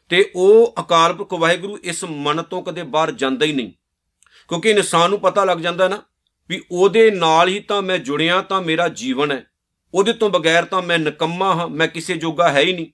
ਤੇ 0.09 0.31
ਉਹ 0.35 0.75
ਅਕਾਲ 0.79 1.13
ਪੁਰਖ 1.13 1.33
ਵਾਹਿਗੁਰੂ 1.33 1.77
ਇਸ 1.83 2.03
ਮਨ 2.03 2.41
ਤੋਂ 2.41 2.63
ਕਦੇ 2.63 2.83
ਬਾਹਰ 2.83 3.11
ਜਾਂਦਾ 3.11 3.45
ਹੀ 3.45 3.51
ਨਹੀਂ। 3.51 3.71
ਕਿਉਂਕਿ 4.47 4.69
ਇਨਸਾਨ 4.69 5.09
ਨੂੰ 5.09 5.19
ਪਤਾ 5.19 5.45
ਲੱਗ 5.45 5.57
ਜਾਂਦਾ 5.57 5.87
ਨਾ 5.87 6.03
ਵੀ 6.49 6.63
ਉਹਦੇ 6.71 7.11
ਨਾਲ 7.11 7.47
ਹੀ 7.47 7.59
ਤਾਂ 7.59 7.81
ਮੈਂ 7.81 7.97
ਜੁੜਿਆ, 7.97 8.41
ਤਾਂ 8.41 8.61
ਮੇਰਾ 8.61 8.87
ਜੀਵਨ 8.87 9.31
ਹੈ। 9.31 9.45
ਉਹਦੇ 9.93 10.13
ਤੋਂ 10.13 10.29
ਬਗੈਰ 10.29 10.65
ਤਾਂ 10.65 10.81
ਮੈਂ 10.81 10.99
ਨਕੰਮਾ 10.99 11.55
ਹਾਂ, 11.55 11.67
ਮੈਂ 11.67 11.87
ਕਿਸੇ 11.87 12.15
ਜੋਗਾ 12.15 12.51
ਹੈ 12.51 12.59
ਹੀ 12.59 12.73
ਨਹੀਂ। 12.73 12.87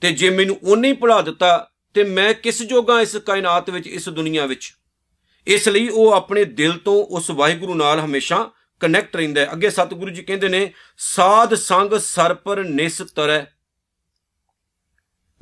ਤੇ 0.00 0.12
ਜੇ 0.12 0.30
ਮੈਨੂੰ 0.30 0.58
ਉਹਨੇ 0.62 0.88
ਹੀ 0.88 0.92
ਭੁਲਾ 0.92 1.22
ਦਿੱਤਾ, 1.22 1.70
ਤੇ 1.94 2.04
ਮੈਂ 2.04 2.34
ਕਿਸ 2.34 2.62
ਜੋਗਾ 2.62 3.00
ਇਸ 3.00 3.16
ਕਾਇਨਾਤ 3.16 3.70
ਵਿੱਚ, 3.70 3.86
ਇਸ 3.86 4.08
ਦੁਨੀਆ 4.08 4.46
ਵਿੱਚ? 4.46 4.74
ਇਸ 5.46 5.68
ਲਈ 5.68 5.88
ਉਹ 5.88 6.12
ਆਪਣੇ 6.12 6.44
ਦਿਲ 6.44 6.72
ਤੋਂ 6.72 7.04
ਉਸ 7.04 7.30
ਵਾਹਿਗੁਰੂ 7.30 7.74
ਨਾਲ 7.74 8.00
ਹਮੇਸ਼ਾ 8.00 8.50
ਕਨੈਕਟ 8.80 9.16
ਰਹਿੰਦਾ 9.16 9.40
ਹੈ। 9.40 9.52
ਅੱਗੇ 9.52 9.70
ਸਤਿਗੁਰੂ 9.70 10.10
ਜੀ 10.10 10.22
ਕਹਿੰਦੇ 10.22 10.48
ਨੇ, 10.48 10.72
ਸਾਧ 10.98 11.54
ਸੰਗ 11.54 11.98
ਸਰ 11.98 12.34
ਪਰ 12.34 12.64
ਨਿਸ 12.64 13.02
ਤਰੈ 13.14 13.44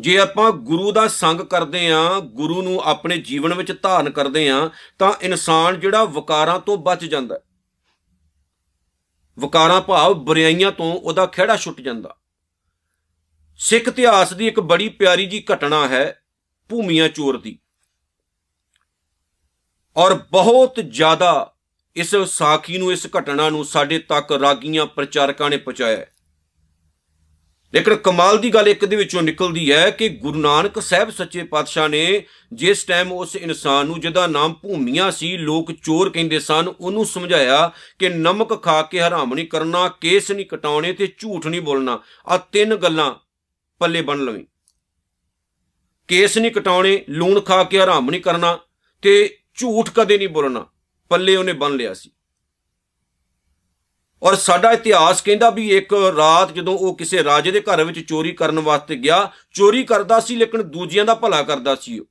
ਜੇ 0.01 0.19
ਆਪਾਂ 0.19 0.53
ਗੁਰੂ 0.53 0.93
ਦਾ 0.93 1.09
ਸੰਗ 1.09 1.41
ਕਰਦੇ 1.41 1.93
ਆਂ 1.93 2.21
ਗੁਰੂ 2.21 2.63
ਨੂੰ 2.63 2.81
ਆਪਣੇ 2.81 3.19
ਜੀਵਨ 3.19 3.55
ਵਿੱਚ 3.55 3.83
ਧਾਰਨ 3.83 4.11
ਕਰਦੇ 4.11 4.49
ਆਂ 4.49 4.71
ਤਾਂ 4.99 5.13
ਇਨਸਾਨ 5.21 5.81
ਜਿਹੜਾ 5.81 6.05
ਵਿਕਾਰਾਂ 6.05 6.61
ਤੋਂ 6.61 6.79
ਬਚ 6.79 7.05
ਜਾਂਦਾ 7.05 7.35
ਹੈ। 7.35 7.41
ਵਿਕਾਰਾਂ 9.39 9.81
ਭਾਵ 9.81 10.15
ਬੁਰਾਈਆਂ 10.15 10.73
ਤੋਂ 10.73 10.95
ਉਹਦਾ 10.95 11.27
ਖਿਹੜਾ 11.27 11.57
ਛੁੱਟ 11.57 11.81
ਜਾਂਦਾ। 11.81 12.17
ਸਿੱਖ 13.59 13.89
ਇਤਿਹਾਸ 13.89 14.33
ਦੀ 14.33 14.47
ਇੱਕ 14.47 14.61
ਬੜੀ 14.61 14.89
ਪਿਆਰੀ 14.89 15.27
ਜੀ 15.27 15.45
ਘਟਨਾ 15.55 15.89
ਹੈ, 15.89 16.23
ਭੂਮੀਆਂ 16.69 17.09
ਚੋਰ 17.09 17.41
ਦੀ। 17.41 17.59
ਔਰ 19.97 20.15
ਬਹੁਤ 20.15 20.81
ਜ਼ਿਆਦਾ 20.89 21.55
ਇਸ 21.97 22.17
ਸਾਖੀ 22.17 22.79
ਨੂੰ, 22.79 22.93
ਇਸ 22.93 23.07
ਘਟਨਾ 23.07 23.51
ਨੂੰ 23.51 23.65
ਸਾਡੇ 23.65 23.99
ਤੱਕ 23.99 24.33
ਰਾਗੀਆਂ 24.33 24.87
ਪ੍ਰਚਾਰਕਾਂ 24.87 25.51
ਨੇ 25.51 25.57
ਪਹੁੰਚਾਇਆ 25.57 25.97
ਹੈ। 25.97 26.13
ਲੇਕਿਨ 27.77 27.95
ਕਮਾਲ 27.95 28.39
ਦੀ 28.39 28.51
ਗੱਲ 28.55 28.69
ਇੱਕ 28.69 28.85
ਦੇ 28.85 28.97
ਵਿੱਚੋਂ 28.97 29.23
ਨਿਕਲਦੀ 29.23 29.73
ਹੈ 29.73 29.91
ਕਿ 29.91 30.09
ਗੁਰੂ 30.09 30.39
ਨਾਨਕ 30.39 30.83
ਸਾਹਿਬ 30.83 31.11
ਸੱਚੇ 31.11 31.43
ਪਾਤਸ਼ਾਹ 31.43 31.89
ਨੇ 31.89 32.25
ਜਿਸ 32.53 32.85
ਟਾਈਮ 32.85 33.13
ਉਸ 33.13 33.37
ਇਨਸਾਨ 33.37 33.87
ਨੂੰ 33.87 34.01
ਜਿਹਦਾ 34.01 34.27
ਨਾਮ 34.27 34.53
ਭੂਮੀਆਂ 34.53 35.11
ਸੀ, 35.11 35.37
ਲੋਕ 35.37 35.73
ਚੋਰ 35.73 36.11
ਕਹਿੰਦੇ 36.11 36.39
ਸਨ, 36.39 36.73
ਉਹਨੂੰ 36.81 37.05
ਸਮਝਾਇਆ 37.05 37.73
ਕਿ 37.99 38.09
ਨਮਕ 38.09 38.63
ਖਾ 38.63 38.83
ਕੇ 38.83 39.01
ਹਰਾਮ 39.01 39.35
ਨਹੀਂ 39.35 39.47
ਕਰਨਾ, 39.47 39.89
ਕੇਸ 39.89 40.31
ਨਹੀਂ 40.31 40.47
ਕਟਾਉਣੇ 40.47 40.93
ਤੇ 40.93 41.13
ਝੂਠ 41.19 41.47
ਨਹੀਂ 41.47 41.61
ਬੋਲਣਾ। 41.61 42.01
ਆ 42.27 42.37
ਤਿੰਨ 42.37 42.77
ਗੱਲਾਂ 42.77 43.15
ਪੱਲੇ 43.79 44.03
ਬਣ 44.03 44.19
ਲਵੇਂ। 44.19 44.45
ਕੇਸ 46.09 46.39
ਨਹੀਂ 46.39 46.53
ਕਟਾਉਣੇ, 46.53 47.05
ਲੂਣ 47.09 47.41
ਖਾ 47.41 47.65
ਕੇ 47.65 47.81
ਹਰਾਮ 47.81 48.11
ਨਹੀਂ 48.11 48.21
ਕਰਨਾ 48.21 48.59
ਤੇ 49.03 49.39
ਝੂਠ 49.55 49.91
ਕਦੇ 49.91 50.19
ਨਹੀਂ 50.19 50.29
ਬੋਲਣਾ। 50.29 50.67
ਪੱਲੇ 51.09 51.37
ਉਹਨੇ 51.37 51.53
ਬਣ 51.53 51.73
ਲਿਆ 51.73 51.95
ਸੀ। 51.95 52.11
ਔਰ 54.23 54.35
ਸਾਡਾ 54.35 54.73
ਇਤਿਹਾਸ 54.73 55.23
ਕਹਿੰਦਾ 55.23 55.51
ਵੀ 55.51 55.77
ਇੱਕ 55.77 55.95
ਰਾਤ 56.17 56.53
ਜਦੋਂ 56.53 56.79
ਉਹ 56.79 56.97
ਕਿਸੇ 56.97 57.25
ਰਾਜੇ 57.25 57.51
ਦੇ 57.51 57.61
ਘਰ 57.61 57.85
ਵਿੱਚ 57.85 58.01
ਚੋਰੀ 58.01 58.33
ਕਰਨ 58.33 58.59
ਵਾਸਤੇ 58.59 58.97
ਗਿਆ, 58.97 59.33
ਚੋਰੀ 59.53 59.85
ਕਰਦਾ 59.85 60.21
ਸੀ, 60.21 60.37
ਲੇਕਿਨ 60.37 60.63
ਦੂਜਿਆਂ 60.63 61.05
ਦਾ 61.05 61.15
ਭਲਾ 61.15 61.43
ਕਰਦਾ 61.43 61.75
ਸੀ 61.75 61.99
ਉਹ। 61.99 62.07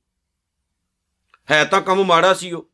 ਹੈ 1.50 1.64
ਤਾਂ 1.64 1.80
ਕੰਮ 1.80 2.04
ਮਾੜਾ 2.04 2.34
ਸੀ 2.34 2.52
ਉਹ। 2.52 2.70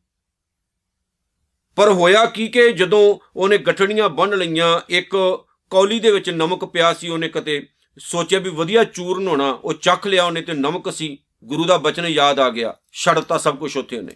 ਪਰ 1.75 1.89
ਹੋਇਆ 1.89 2.25
ਕੀ 2.25 2.47
ਕਿ 2.47 2.71
ਜਦੋਂ 2.71 3.19
ਉਹਨੇ 3.35 3.57
ਗਠੜੀਆਂ 3.57 4.09
ਬੰਨ 4.09 4.37
ਲਈਆਂ, 4.37 4.81
ਇੱਕ 4.89 5.45
ਕੌਲੀ 5.69 5.99
ਦੇ 5.99 6.11
ਵਿੱਚ 6.11 6.29
ਨਮਕ 6.29 6.65
ਪਿਆ 6.65 6.93
ਸੀ, 6.93 7.09
ਉਹਨੇ 7.09 7.29
ਕਤੇ 7.29 7.67
ਸੋਚਿਆ 7.97 8.39
ਵੀ 8.39 8.49
ਵਧੀਆ 8.49 8.83
ਚੂਰਨ 8.83 9.27
ਹੋਣਾ 9.27 9.51
ਉਹ 9.51 9.73
ਚੱਖ 9.73 10.07
ਲਿਆ 10.07 10.25
ਉਹਨੇ 10.25 10.41
ਤੇ 10.41 10.53
ਨਮਕ 10.53 10.93
ਸੀ, 10.93 11.17
ਗੁਰੂ 11.43 11.65
ਦਾ 11.65 11.77
ਬਚਨ 11.77 12.05
ਯਾਦ 12.05 12.39
ਆ 12.39 12.49
ਗਿਆ, 12.49 12.75
ਛੱਡਤਾ 12.91 13.37
ਸਭ 13.37 13.57
ਕੁਝ 13.57 13.77
ਉੱਥੇ 13.77 13.97
ਉਹਨੇ। 13.97 14.13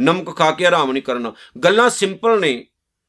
ਨਮਕ 0.00 0.36
ਖਾ 0.36 0.50
ਕੇ 0.50 0.66
ਆਰਾਮ 0.66 0.92
ਨਹੀਂ 0.92 1.02
ਕਰਨਾ। 1.02 1.32
ਗੱਲਾਂ 1.64 1.90
ਸਿੰਪਲ 1.90 2.40
ਨੇ 2.40 2.66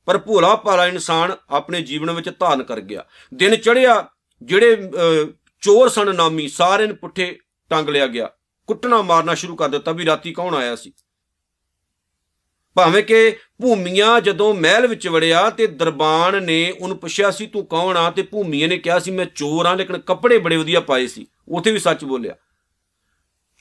ਪਰ 0.08 0.18
ਭੋਲਾ 0.18 0.56
ਭਾਲਾ 0.56 0.88
ਇਨਸਾਨ 0.88 1.36
ਆਪਣੇ 1.50 1.82
ਜੀਵਨ 1.82 2.12
ਵਿੱਚ 2.12 2.29
ਧਾਰਨ 2.29 2.63
ਕਰ 2.63 2.79
ਗਿਆ। 2.82 3.03
ਦਿਨ 3.34 3.56
ਚੜਿਆ 3.56 4.08
ਜਿਹੜੇ 4.41 4.91
ਚੋਰ 5.62 5.89
ਸਨ 5.89 6.15
ਨਾਮੀ 6.15 6.48
ਸਾਰੇ 6.48 6.88
ਨੂੰ 6.88 6.96
ਪੁੱਠੇ 6.98 7.38
ਟੰਗ 7.70 7.89
ਲਿਆ 7.89 8.08
ਗਿਆ। 8.08 8.29
ਕੁੱਟਣਾ 8.68 9.01
ਮਾਰਨਾ 9.01 9.36
ਸ਼ੁਰੂ 9.36 9.56
ਕਰ 9.56 9.70
ਦਿੱਤਾ 9.70 9.91
ਵੀ 9.91 10.06
ਰਾਤੀ 10.06 10.34
ਕੌਣ 10.34 10.56
ਆਇਆ 10.56 10.75
ਸੀ। 10.75 10.94
ਭਾਵੇਂ 12.75 13.03
ਕਿ 13.03 13.36
ਭੂਮੀਆਂ 13.62 14.20
ਜਦੋਂ 14.22 14.53
ਮਹਿਲ 14.53 14.88
ਵਿੱਚ 14.88 15.08
ਵੜਿਆ 15.08 15.50
ਤੇ 15.50 15.68
ਦਰਬਾਨ 15.68 16.44
ਨੇ 16.44 16.60
ਉਹਨੂੰ 16.72 16.98
ਪੁੱਛਿਆ 16.98 17.32
ਸੀ, 17.32 17.46
ਤੂੰ 17.48 17.65
ਕੌਣ 17.65 17.98
ਆ? 17.98 18.10
ਤੇ 18.12 18.22
ਭੂਮੀਏ 18.22 18.68
ਨੇ 18.68 18.77
ਕਿਹਾ 18.77 19.00
ਸੀ, 19.00 19.12
ਮੈਂ 19.12 19.25
ਚੋਰ 19.36 19.65
ਆ, 19.65 19.74
ਲੇਕਿਨ 19.75 19.98
ਕੱਪੜੇ 19.98 20.38
ਬੜੇ 20.38 20.58
ਵਧੀਆ 20.58 20.79
ਪਾਏ 20.79 21.08
ਸੀ। 21.08 21.27
ਉਥੇ 21.48 21.72
ਵੀ 21.72 21.79
ਸੱਚ 21.79 22.06
ਬੋਲਿਆ। 22.06 22.36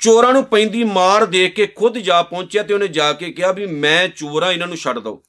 ਚੋਰਾਂ 0.01 0.33
ਨੂੰ 0.33 0.45
ਪੈਂਦੀ 0.45 0.85
ਮਾਰ 0.85 1.25
ਦੇਖ 1.27 1.55
ਕੇ 1.55 1.67
ਖੁਦ 1.67 1.99
ਜਾ 1.99 2.23
ਪਹੁੰਚਿਆ 2.23 2.63
ਤੇ 2.63 2.75
ਉਹਨੇ 2.75 2.89
ਜਾ 2.89 3.13
ਕੇ 3.13 3.33
ਕਿਹਾ 3.33 3.53
ਵੀ 3.53 3.67
ਮੈਂ 3.67 4.09
ਚੋਰਾਂ 4.09 4.53
ਇਹਨਾਂ 4.53 4.69
ਨੂੰ 4.69 4.77
ਛੱਡ 4.77 4.99
ਦਓ। 4.99 5.23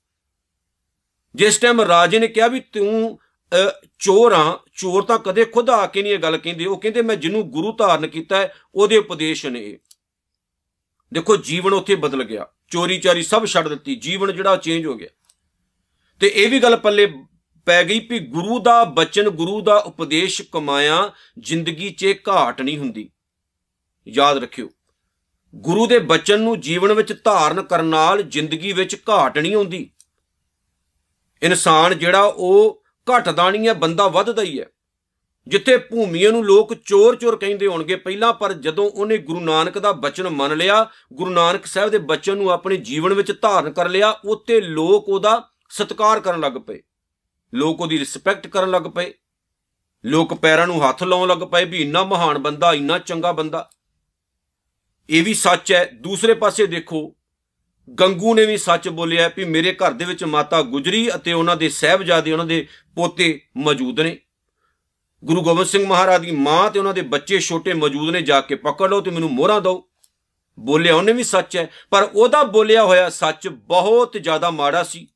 ਜਿਸ 1.36 1.58
ਟਾਈਮ 1.58 1.82
ਰਾਜੇ 1.82 2.20
ਨੇ 2.20 2.28
ਕਿਹਾ 2.28 2.48
ਵੀ 2.48 2.60
ਤੂੰ 2.60 3.20
ਚੋਰ 4.00 4.32
ਆ, 4.32 4.60
ਚੋਰ 4.76 5.04
ਤਾਂ 5.04 5.18
ਕਦੇ 5.20 5.46
ਖੁਦ 5.46 5.70
ਆ 5.70 5.86
ਕੇ 5.88 6.02
ਨਹੀਂ 6.04 6.14
ਇਹ 6.14 6.20
ਗੱਲ 6.20 6.38
ਕਹਿੰਦੇ। 6.38 6.66
ਉਹ 6.66 6.78
ਕਹਿੰਦੇ, 6.78 7.02
ਮੈਂ 7.02 7.16
ਜਿਹਨੂੰ 7.16 7.50
ਗੁਰੂ 7.50 7.72
ਧਾਰਨ 7.74 8.08
ਕੀਤਾ 8.08 8.48
ਉਹਦੇ 8.76 8.98
ਉਪਦੇਸ਼ 8.98 9.46
ਨੇ 9.46 9.64
ਇਹ। 9.64 9.78
ਦੇਖੋ, 11.14 11.36
ਜੀਵਨ 11.38 11.74
ਉੱਥੇ 11.74 11.96
ਬਦਲ 11.96 12.24
ਗਿਆ। 12.24 12.48
ਚੋਰੀ 12.70 12.98
ਚਾਰੀ 13.00 13.24
ਸਭ 13.24 13.46
ਛੱਡ 13.46 13.68
ਦਿੱਤੀ। 13.68 13.96
ਜੀਵਨ 13.96 14.36
ਜਿਹੜਾ 14.36 14.56
ਚੇਂਜ 14.56 14.86
ਹੋ 14.86 14.94
ਗਿਆ। 14.94 15.10
ਤੇ 16.22 16.32
ਇਹ 16.36 16.50
ਵੀ 16.50 16.60
ਗੱਲ 16.60 16.78
ਪੱਲੇ 16.78 17.12
ਪੈ 17.66 17.84
ਗਈ 17.84 18.00
ਵੀ 18.00 18.20
ਗੁਰੂ 18.20 18.60
ਦਾ 18.60 18.84
ਬਚਨ, 18.84 19.30
ਗੁਰੂ 19.30 19.62
ਦਾ 19.62 19.76
ਉਪਦੇਸ਼ 19.78 20.42
ਕਮਾਇਆ, 20.52 21.12
ਜ਼ਿੰਦਗੀ 21.40 21.90
'ਚ 21.90 22.16
ਘਾਟ 22.30 22.62
ਨਹੀਂ 22.62 22.78
ਹੁੰਦੀ। 22.78 23.10
ਯਾਦ 24.08 24.38
ਰੱਖਿਓ, 24.38 24.70
ਗੁਰੂ 25.56 25.88
ਦੇ 25.88 26.00
ਬਚਨ 26.00 26.42
ਨੂੰ 26.42 26.60
ਜੀਵਨ 26.60 26.94
ਵਿੱਚ 26.94 27.14
ਧਾਰਨ 27.24 27.62
ਕਰਨ 27.62 27.86
ਨਾਲ 27.86 28.22
ਜ਼ਿੰਦਗੀ 28.24 28.74
ਵਿੱਚ 28.74 28.96
ਘਾਟ 29.10 29.38
ਨਹੀਂ 29.38 29.56
ਆਉਂਦੀ। 29.56 29.90
ਇਨਸਾਨ 31.44 31.98
ਜਿਹੜਾ 31.98 32.22
ਉਹ 32.22 32.84
ਘਟਦਾ 32.84 33.50
ਨਹੀਂ 33.50 33.68
ਹੈ, 33.68 33.74
ਬੰਦਾ 33.74 34.08
ਵੱਧਦਾ 34.08 34.42
ਹੀ 34.42 34.60
ਹੈ। 34.60 34.66
ਜਿੱਥੇ 35.48 35.78
ਭੂਮੀਆਂ 35.78 36.32
ਨੂੰ 36.32 36.46
ਲੋਕ 36.46 36.74
ਚੋਰ-ਚੋਰ 36.86 37.36
ਕਹਿੰਦੇ 37.36 37.68
ਹੋਣਗੇ, 37.68 37.96
ਪਹਿਲਾਂ 37.96 38.34
ਪਰ 38.34 38.54
ਜਦੋਂ 38.54 38.92
ਉਹਨੇ 38.92 39.18
ਗੁਰੂ 39.18 39.40
ਨਾਨਕ 39.40 39.80
ਦਾ 39.80 39.92
ਬਚਨ 39.92 40.30
ਮੰਨ 40.30 40.58
ਲਿਆ, 40.58 40.90
ਗੁਰੂ 41.14 41.32
ਨਾਨਕ 41.32 41.66
ਸਾਹਿਬ 41.66 41.90
ਦੇ 41.92 41.98
ਬਚਨ 41.98 42.38
ਨੂੰ 42.38 42.50
ਆਪਣੇ 42.50 42.78
ਜੀਵਨ 42.78 43.14
ਵਿੱਚ 43.14 43.42
ਧਾਰਨ 43.42 43.72
ਕਰ 43.72 43.90
ਲਿਆ 43.90 44.20
ਉੱਤੇ 44.26 44.62
ਲੋਕ 44.62 45.10
ਉਹਦਾ 45.10 45.50
ਸਤਿਕਾਰ 45.70 46.20
ਕਰਨ 46.20 46.40
ਲੱਗ 46.40 46.52
ਪਏ। 46.52 46.82
ਲੋਕ 47.54 47.82
ਉਹਦੀ 47.82 48.00
ਰਿਸਪੈਕਟ 48.00 48.48
ਕਰਨ 48.48 48.72
ਲੱਗ 48.72 48.82
ਪਏ। 48.82 49.14
ਲੋਕ 50.06 50.34
ਪੈਰਾਂ 50.34 50.68
ਨੂੰ 50.68 50.90
ਹੱਥ 50.90 51.04
ਲਾਉਣ 51.04 51.28
ਲੱਗ 51.28 51.38
ਪਏ 51.38 51.66
ਵੀ 51.66 51.82
ਇੰਨਾ 51.82 52.04
ਮਹਾਨ 52.04 52.38
ਬੰਦਾ, 52.38 52.74
ਇੰਨਾ 52.74 53.00
ਚੰਗਾ 53.00 53.32
ਬੰਦਾ। 53.32 53.70
ਇਹ 55.10 55.24
ਵੀ 55.24 55.34
ਸੱਚ 55.34 55.74
ਹੈ। 55.74 55.92
ਦੂਸਰੇ 56.02 56.34
ਪਾਸੇ 56.34 56.66
ਦੇਖੋ 56.66 57.16
ਗੰਗੂ 57.90 58.34
ਨੇ 58.36 58.46
ਵੀ 58.46 58.58
ਸੱਚ 58.58 58.88
ਬੋਲਿਆ 58.90 59.30
ਵੀ 59.38 59.46
ਮੇਰੇ 59.46 59.74
ਘਰ 59.74 59.92
ਦੇ 59.92 60.06
ਵਿੱਚ 60.06 60.24
ਮਾਤਾ 60.24 60.62
ਗੁਜਰੀ 60.64 61.10
ਅਤੇ 61.16 61.34
ਉਹਨਾਂ 61.34 61.56
ਦੇ 61.56 61.70
ਸਹਿਬਜ਼ਾਦੇ, 61.70 62.32
ਉਹਨਾਂ 62.32 62.46
ਦੇ 62.46 62.66
ਪੋਤੇ 62.96 63.40
ਮੌਜੂਦ 63.58 64.00
ਨੇ। 64.00 64.18
ਗੁਰੂ 65.24 65.42
ਗੋਬਿੰਦ 65.42 65.68
ਸਿੰਘ 65.68 65.86
ਮਹਾਰਾਜ 65.88 66.22
ਦੀ 66.22 66.32
ਮਾਂ 66.32 66.70
ਤੇ 66.72 66.80
ਉਹਨਾਂ 66.80 66.94
ਦੇ 66.94 67.02
ਬੱਚੇ 67.04 67.40
ਛੋਟੇ 67.40 67.74
ਮੌਜੂਦ 67.74 68.10
ਨੇ, 68.10 68.22
ਜਾ 68.22 68.42
ਕੇ 68.42 68.56
ਪਕੜ 68.58 68.90
ਲਓ 68.90 69.02
ਤੇ 69.02 69.12
ਮੈਨੂੰ 69.12 69.32
ਮੋਹਰਾਂ 69.32 69.62
ਦਿਓ। 69.62 69.84
ਬੋਲਿਆ 70.58 70.96
ਉਹਨੇ 70.96 71.14
ਵੀ 71.14 71.24
ਸੱਚ 71.24 71.58
ਹੈ, 71.58 71.70
ਪਰ 71.92 72.04
ਉਹਦਾ 72.06 72.44
ਬੋਲਿਆ 72.46 72.84
ਹੋਇਆ 72.84 73.10
ਸੱਚ 73.10 73.48
ਬਹੁਤ 73.48 74.18
ਜ਼ਿਆਦਾ 74.18 74.50
ਮਾੜਾ 74.52 74.84
ਸੀ, 74.84 75.08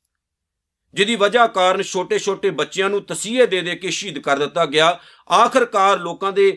ਜਿਹਦੀ 0.94 1.16
ਵਜ੍ਹਾ 1.16 1.46
ਕਾਰਨ 1.46 1.82
ਛੋਟੇ-ਛੋਟੇ 1.82 2.50
ਬੱਚਿਆਂ 2.52 2.90
ਨੂੰ 2.90 3.02
ਤਸੀਹੇ 3.04 3.46
ਦੇ 3.46 3.60
ਦੇ 3.60 3.74
ਕੇ 3.76 3.90
ਸ਼ਹੀਦ 3.90 4.18
ਕਰ 4.18 4.38
ਦਿੱਤਾ 4.38 4.66
ਗਿਆ। 4.66 4.98
ਆਖਰਕਾਰ 5.30 5.98
ਲੋਕਾਂ 5.98 6.32
ਦੇ 6.32 6.56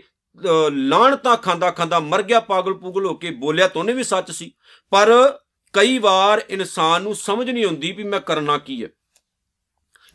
ਲਾਣਤਾ 0.72 1.36
ਖਾਂਦਾ 1.38 1.70
ਖਾਂਦਾ 1.72 2.00
ਮਰ 2.00 2.22
ਗਿਆ 2.24 2.40
ਪਾਗਲ 2.42 2.74
ਪੂਗਲ 2.74 3.06
ਹੋ 3.06 3.14
ਕੇ 3.14 3.32
ਬੋਲਿਆ 3.36 3.68
ਤਾਂ 3.68 3.82
ਉਹਨੇ 3.82 3.94
ਵੀ 3.94 4.04
ਸੱਚ 4.04 4.32
ਸੀ, 4.32 4.52
ਪਰ 4.92 5.38
ਕਈ 5.74 5.98
ਵਾਰ 5.98 6.42
ਇਨਸਾਨ 6.50 7.02
ਨੂੰ 7.02 7.16
ਸਮਝ 7.16 7.50
ਨਹੀਂ 7.50 7.66
ਆਉਂਦੀ 7.66 7.92
ਵੀ 7.92 8.04
ਮੈਂ 8.04 8.20
ਕਰਨਾ 8.20 8.58
ਕੀ 8.58 8.84
ਹੈ। 8.84 8.90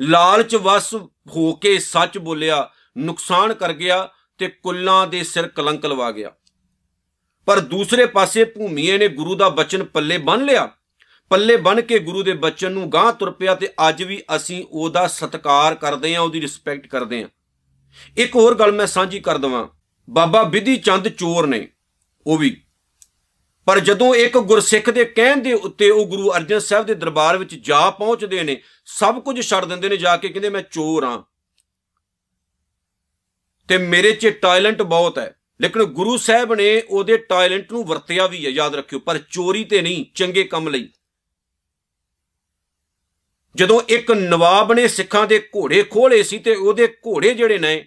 ਲਾਲਚ 0.01 0.57
ਵਸ 0.57 0.95
ਹੋ 1.37 1.53
ਕੇ 1.53 1.79
ਸੱਚ 1.79 2.19
ਬੋਲਿਆ, 2.19 2.71
ਨੁਕਸਾਨ 2.99 3.55
ਕਰ 3.55 3.73
ਗਿਆ 3.73 4.09
ਤੇ 4.39 4.49
ਕੁੱਲਾਂ 4.49 5.07
ਦੇ 5.07 5.23
ਸਿਰ 5.23 5.49
ਕਲੰਕ 5.49 5.87
ਲਵਾ 5.87 6.11
ਗਿਆ। 6.11 6.31
ਪਰ 7.47 7.61
ਦੂਸਰੇ 7.61 8.07
ਪਾਸੇ 8.07 8.45
ਭੂਮੀਏ 8.45 8.99
ਨੇ 8.99 9.09
ਗੁਰੂ 9.09 9.35
ਦਾ 9.35 9.49
ਬਚਨ 9.49 9.85
ਪੱਲੇ 9.85 10.19
ਬੰਨ 10.19 10.45
ਲਿਆ। 10.45 10.71
ਪੱਲੇ 11.31 11.57
ਬੰਨ 11.57 11.81
ਕੇ 11.81 11.99
ਗੁਰੂ 11.99 12.23
ਦੇ 12.23 12.33
ਬਚਨ 12.33 12.73
ਨੂੰ 12.73 12.93
ਗਾਂ 12.93 13.13
ਤੁਰ 13.13 13.31
ਪਿਆ 13.31 13.55
ਤੇ 13.55 13.69
ਅੱਜ 13.89 14.03
ਵੀ 14.03 14.23
ਅਸੀਂ 14.37 14.65
ਉਹਦਾ 14.71 15.07
ਸਤਿਕਾਰ 15.07 15.75
ਕਰਦੇ 15.75 16.15
ਹਾਂ, 16.15 16.23
ਉਹਦੀ 16.23 16.41
ਰਿਸਪੈਕਟ 16.41 16.87
ਕਰਦੇ 16.87 17.23
ਹਾਂ। 17.23 17.29
ਇੱਕ 18.17 18.35
ਹੋਰ 18.35 18.55
ਗੱਲ 18.55 18.73
ਮੈਂ 18.73 18.87
ਸਾਂਝੀ 18.87 19.21
ਕਰ 19.21 19.39
ਦਵਾਂ। 19.39 19.69
ਬਾਬਾ 20.11 20.43
ਵਿਧੀ 20.43 20.77
ਚੰਦ 20.77 21.09
ਚੋਰ 21.09 21.47
ਨੇ, 21.47 21.69
ਉਹ 22.27 22.39
ਵੀ 22.39 22.63
ਪਰ 23.67 23.81
ਜਦੋਂ 23.81 24.15
ਇੱਕ 24.15 24.39
ਗੁਰਸਿੱਖ 24.39 24.91
ਦੇ 24.91 25.05
ਕਹਿਣ 25.05 25.37
ਦੇ 25.37 25.53
ਉੱਤੇ 25.53 25.91
ਉਹ 25.91 26.07
ਗੁਰੂ 26.07 26.31
ਅਰਜਨ 26.37 26.59
ਸਾਹਿਬ 26.59 26.87
ਦੇ 26.87 26.95
ਦਰਬਾਰ 26.95 27.37
ਵਿੱਚ 27.37 27.55
ਜਾ 27.55 27.91
ਪਹੁੰਚਦੇ 27.91 28.43
ਨੇ, 28.43 28.63
ਸਭ 28.87 29.23
ਕੁਝ 29.23 29.49
ਛੱਡ 29.49 29.65
ਦਿੰਦੇ 29.65 29.89
ਨੇ 29.89 29.97
ਜਾ 29.97 30.17
ਕੇ, 30.17 30.29
ਕਹਿੰਦੇ 30.29 30.51
ਮੈਂ 30.51 30.63
ਚੋਰ 30.63 31.05
ਹਾਂ 31.05 31.23
ਤੇ 33.69 33.79
ਮੇਰੇ 33.79 34.13
'ਚ 34.13 34.27
ਟੈਲੈਂਟ 34.27 34.83
ਬਹੁਤ 34.83 35.19
ਹੈ। 35.19 35.37
ਲੇਕਿਨ 35.61 35.83
ਗੁਰੂ 35.83 36.17
ਸਾਹਿਬ 36.17 36.55
ਨੇ 36.55 36.83
ਉਹਦੇ 36.89 37.17
ਟੈਲੈਂਟ 37.17 37.73
ਨੂੰ 37.73 37.85
ਵਰਤਿਆ 37.85 38.27
ਵੀ 38.27 38.45
ਹੈ, 38.47 38.51
ਯਾਦ 38.51 38.75
ਰੱਖਿਓ। 38.75 38.99
ਪਰ 38.99 39.19
ਚੋਰੀ 39.19 39.65
ਤੇ 39.65 39.83
ਨਹੀਂ, 39.83 40.07
ਚੰਗੇ 40.15 40.45
ਕੰਮ 40.45 40.69
ਲਈ। 40.69 40.89
ਜਦੋਂ 43.55 43.81
ਇੱਕ 43.89 44.13
ਨਵਾਬ 44.13 44.73
ਨੇ 44.73 44.89
ਸਿੱਖਾਂ 44.89 45.27
ਦੇ 45.27 45.49
ਘੋੜੇ 45.57 45.83
ਖੋਲੇ 45.83 46.23
ਸੀ 46.23 46.39
ਤੇ 46.39 46.55
ਉਹਦੇ 46.55 46.87
ਘੋੜੇ 46.87 47.35
ਜਿਹੜੇ 47.35 47.59
ਨੇ, 47.59 47.87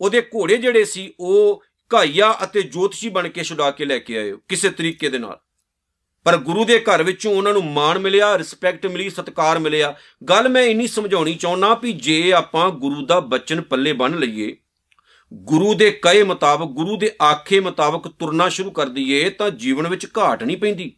ਉਹਦੇ 0.00 0.20
ਘੋੜੇ 0.20 0.56
ਜਿਹੜੇ 0.56 0.84
ਸੀ, 0.84 1.14
ਉਹ 1.20 1.62
ਘਾਈਆ 1.94 2.34
ਅਤੇ 2.44 2.62
ਜੋਤਸ਼ੀ 2.62 3.08
ਬਣ 3.08 3.28
ਕੇ 3.28 3.44
ਛੁਡਾ 3.44 3.70
ਕੇ 3.70 3.84
ਲੈ 3.84 3.98
ਕੇ 3.98 4.18
ਆਏ 4.18 4.32
ਕਿਸੇ 4.48 4.70
ਤਰੀਕੇ 4.70 5.08
ਦੇ 5.08 5.18
ਨਾਲ। 5.18 5.38
ਪਰ 6.26 6.36
ਗੁਰੂ 6.36 6.64
ਦੇ 6.64 6.78
ਘਰ 6.80 7.02
ਵਿੱਚੋਂ 7.02 7.34
ਉਹਨਾਂ 7.34 7.52
ਨੂੰ 7.52 7.64
ਮਾਣ 7.64 7.98
ਮਿਲਿਆ 7.98 8.38
ਰਿਸਪੈਕਟ 8.38 8.86
ਮਿਲੀ, 8.86 9.10
ਸਤਿਕਾਰ 9.10 9.58
ਮਿਲਿਆ। 9.58 9.94
ਗੱਲ 10.24 10.48
ਮੈਂ 10.48 10.62
ਇੰਨੀ 10.62 10.86
ਸਮਝਾਉਣੀ 10.86 11.34
ਚਾਹੁੰਨਾ 11.34 11.74
ਵੀ 11.74 11.92
ਜੇ 11.92 12.32
ਆਪਾਂ 12.32 12.70
ਗੁਰੂ 12.70 13.06
ਦਾ 13.06 13.20
ਬਚਨ 13.20 13.60
ਪੱਲੇ 13.60 13.92
ਬੰਨ 13.92 14.18
ਲਈਏ, 14.18 14.56
ਗੁਰੂ 15.32 15.74
ਦੇ 15.74 15.90
ਕਹੇ 15.90 16.22
ਮੁਤਾਬਕ, 16.22 16.66
ਗੁਰੂ 16.66 16.96
ਦੇ 16.96 17.10
ਆਖੇ 17.22 17.60
ਮੁਤਾਬਕ 17.60 18.08
ਤੁਰਨਾ 18.08 18.48
ਸ਼ੁਰੂ 18.48 18.70
ਕਰ 18.70 18.88
ਦਈਏ, 18.88 19.30
ਤਾਂ 19.30 19.50
ਜੀਵਨ 19.50 19.88
ਵਿੱਚ 19.88 20.06
ਘਾਟ 20.18 20.42
ਨਹੀਂ 20.42 20.56
ਪੈਂਦੀ। 20.56 20.92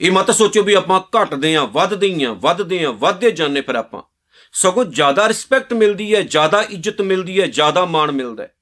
ਇਹ 0.00 0.12
ਮਤ 0.12 0.30
ਸੋਚੋ 0.30 0.62
ਵੀ 0.62 0.74
ਆਪਾਂ 0.74 1.00
ਘਟਦੇ 1.00 1.54
ਆਂ 1.56 1.66
ਵੱਧਦੇ 1.66 2.24
ਆਂ 2.24 2.34
ਵੱਧਦੇ 2.34 2.84
ਆਂ 2.84 2.92
ਵੱਧਦੇ 2.92 3.30
ਜਾਂਦੇ 3.30 3.60
ਫਿਰ 3.60 3.74
ਆਪਾਂ। 3.74 4.02
ਸਗੋਂ 4.52 4.84
ਜ਼ਿਆਦਾ 4.84 5.28
ਰਿਸਪੈਕਟ 5.28 5.72
ਮਿਲਦੀ 5.72 6.14
ਹੈ, 6.14 6.20
ਜ਼ਿਆਦਾ 6.20 6.62
ਇੱਜ਼ਤ 6.62 7.00
ਮਿਲਦੀ 7.00 7.40
ਹੈ, 7.40 7.46
ਜ਼ਿਆਦਾ 7.46 7.84
ਮਾਣ 7.84 8.12
ਮਿਲਦਾ 8.12 8.42
ਹੈ। 8.42 8.55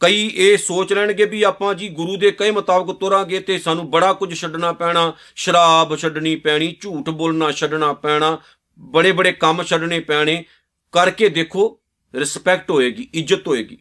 ਕਈ 0.00 0.30
ਇਹ 0.34 0.58
ਸੋਚ 0.58 0.92
ਲੈਣਗੇ 0.92 1.24
ਵੀ 1.24 1.42
ਆਪਾਂ 1.42 1.74
ਜੀ 1.74 1.88
ਗੁਰੂ 1.88 2.16
ਦੇ 2.16 2.30
ਕਹੇ 2.30 2.50
ਮੁਤਾਬਕ 2.50 2.96
ਤੁਰਾਂਗੇ 2.96 3.40
ਤੇ 3.40 3.58
ਸਾਨੂੰ 3.58 3.90
ਬੜਾ 3.90 4.12
ਕੁਝ 4.12 4.40
ਛੱਡਣਾ 4.40 4.72
ਪੈਣਾ, 4.72 5.12
ਸ਼ਰਾਬ 5.36 5.96
ਛੱਡਣੀ 5.96 6.36
ਪੈਣੀ, 6.36 6.76
ਝੂਠ 6.80 7.10
ਬੋਲਣਾ 7.10 7.52
ਛੱਡਣਾ 7.52 7.92
ਪੈਣਾ, 7.92 8.38
ਬੜੇ 8.78 9.12
ਬੜੇ 9.12 9.32
ਕੰਮ 9.32 9.62
ਛੱਡਣੇ 9.62 10.00
ਪੈਣੇ, 10.00 10.44
ਕਰਕੇ 10.92 11.28
ਦੇਖੋ 11.28 11.80
ਰਿਸਪੈਕਟ 12.14 12.70
ਹੋਏਗੀ, 12.70 13.08
ਇੱਜ਼ਤ 13.14 13.46
ਹੋਏਗੀ। 13.46 13.78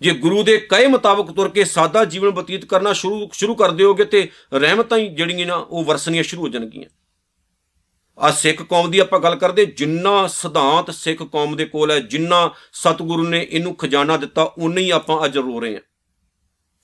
ਜੇ 0.00 0.10
ਗੁਰੂ 0.10 0.42
ਦੇ 0.42 0.56
ਕਹੇ 0.56 0.86
ਮੁਤਾਬਕ 0.86 1.34
ਤੁਰ 1.34 1.48
ਕੇ 1.48 1.64
ਸਾਦਾ 1.64 2.04
ਜੀਵਨ 2.04 2.30
ਬਤੀਤ 2.30 2.64
ਕਰਨਾ 2.64 2.92
ਸ਼ੁਰੂ 2.92 3.28
ਸ਼ੁਰੂ 3.32 3.54
ਕਰ 3.54 3.70
ਦਿਓਗੇ 3.70 4.04
ਤੇ 4.04 4.30
ਰਹਿਮਤਾਂ 4.54 4.98
ਹੀ 4.98 5.08
ਜਿਹੜੀਆਂ 5.08 5.46
ਨਾ 5.46 5.54
ਉਹ 5.54 5.84
ਵਰਸਣੀਆਂ 5.84 6.22
ਸ਼ੁਰੂ 6.22 6.42
ਹੋ 6.42 6.48
ਜਾਣਗੀਆਂ। 6.48 6.84
ਆ 8.18 8.30
ਸਿੱਖ 8.30 8.62
ਕੌਮ 8.62 8.90
ਦੀ 8.90 8.98
ਆਪਾਂ 8.98 9.20
ਗੱਲ 9.20 9.36
ਕਰਦੇ, 9.36 9.66
ਜਿੰਨਾ 9.66 10.26
ਸਿਧਾਂਤ 10.26 10.90
ਸਿੱਖ 10.90 11.22
ਕੌਮ 11.22 11.56
ਦੇ 11.56 11.64
ਕੋਲ 11.64 11.90
ਹੈ, 11.90 11.98
ਜਿੰਨਾ 11.98 12.54
ਸਤਿਗੁਰੂ 12.72 13.28
ਨੇ 13.28 13.46
ਇਹਨੂੰ 13.50 13.74
ਖਜ਼ਾਨਾ 13.74 14.16
ਦਿੱਤਾ 14.16 14.42
ਉਨਾ 14.42 14.80
ਹੀ 14.80 14.90
ਆਪਾਂ 14.90 15.24
ਅੱਜ 15.24 15.38
ਰੋ 15.38 15.60
ਰਹੇ 15.60 15.74
ਹਾਂ। 15.74 15.80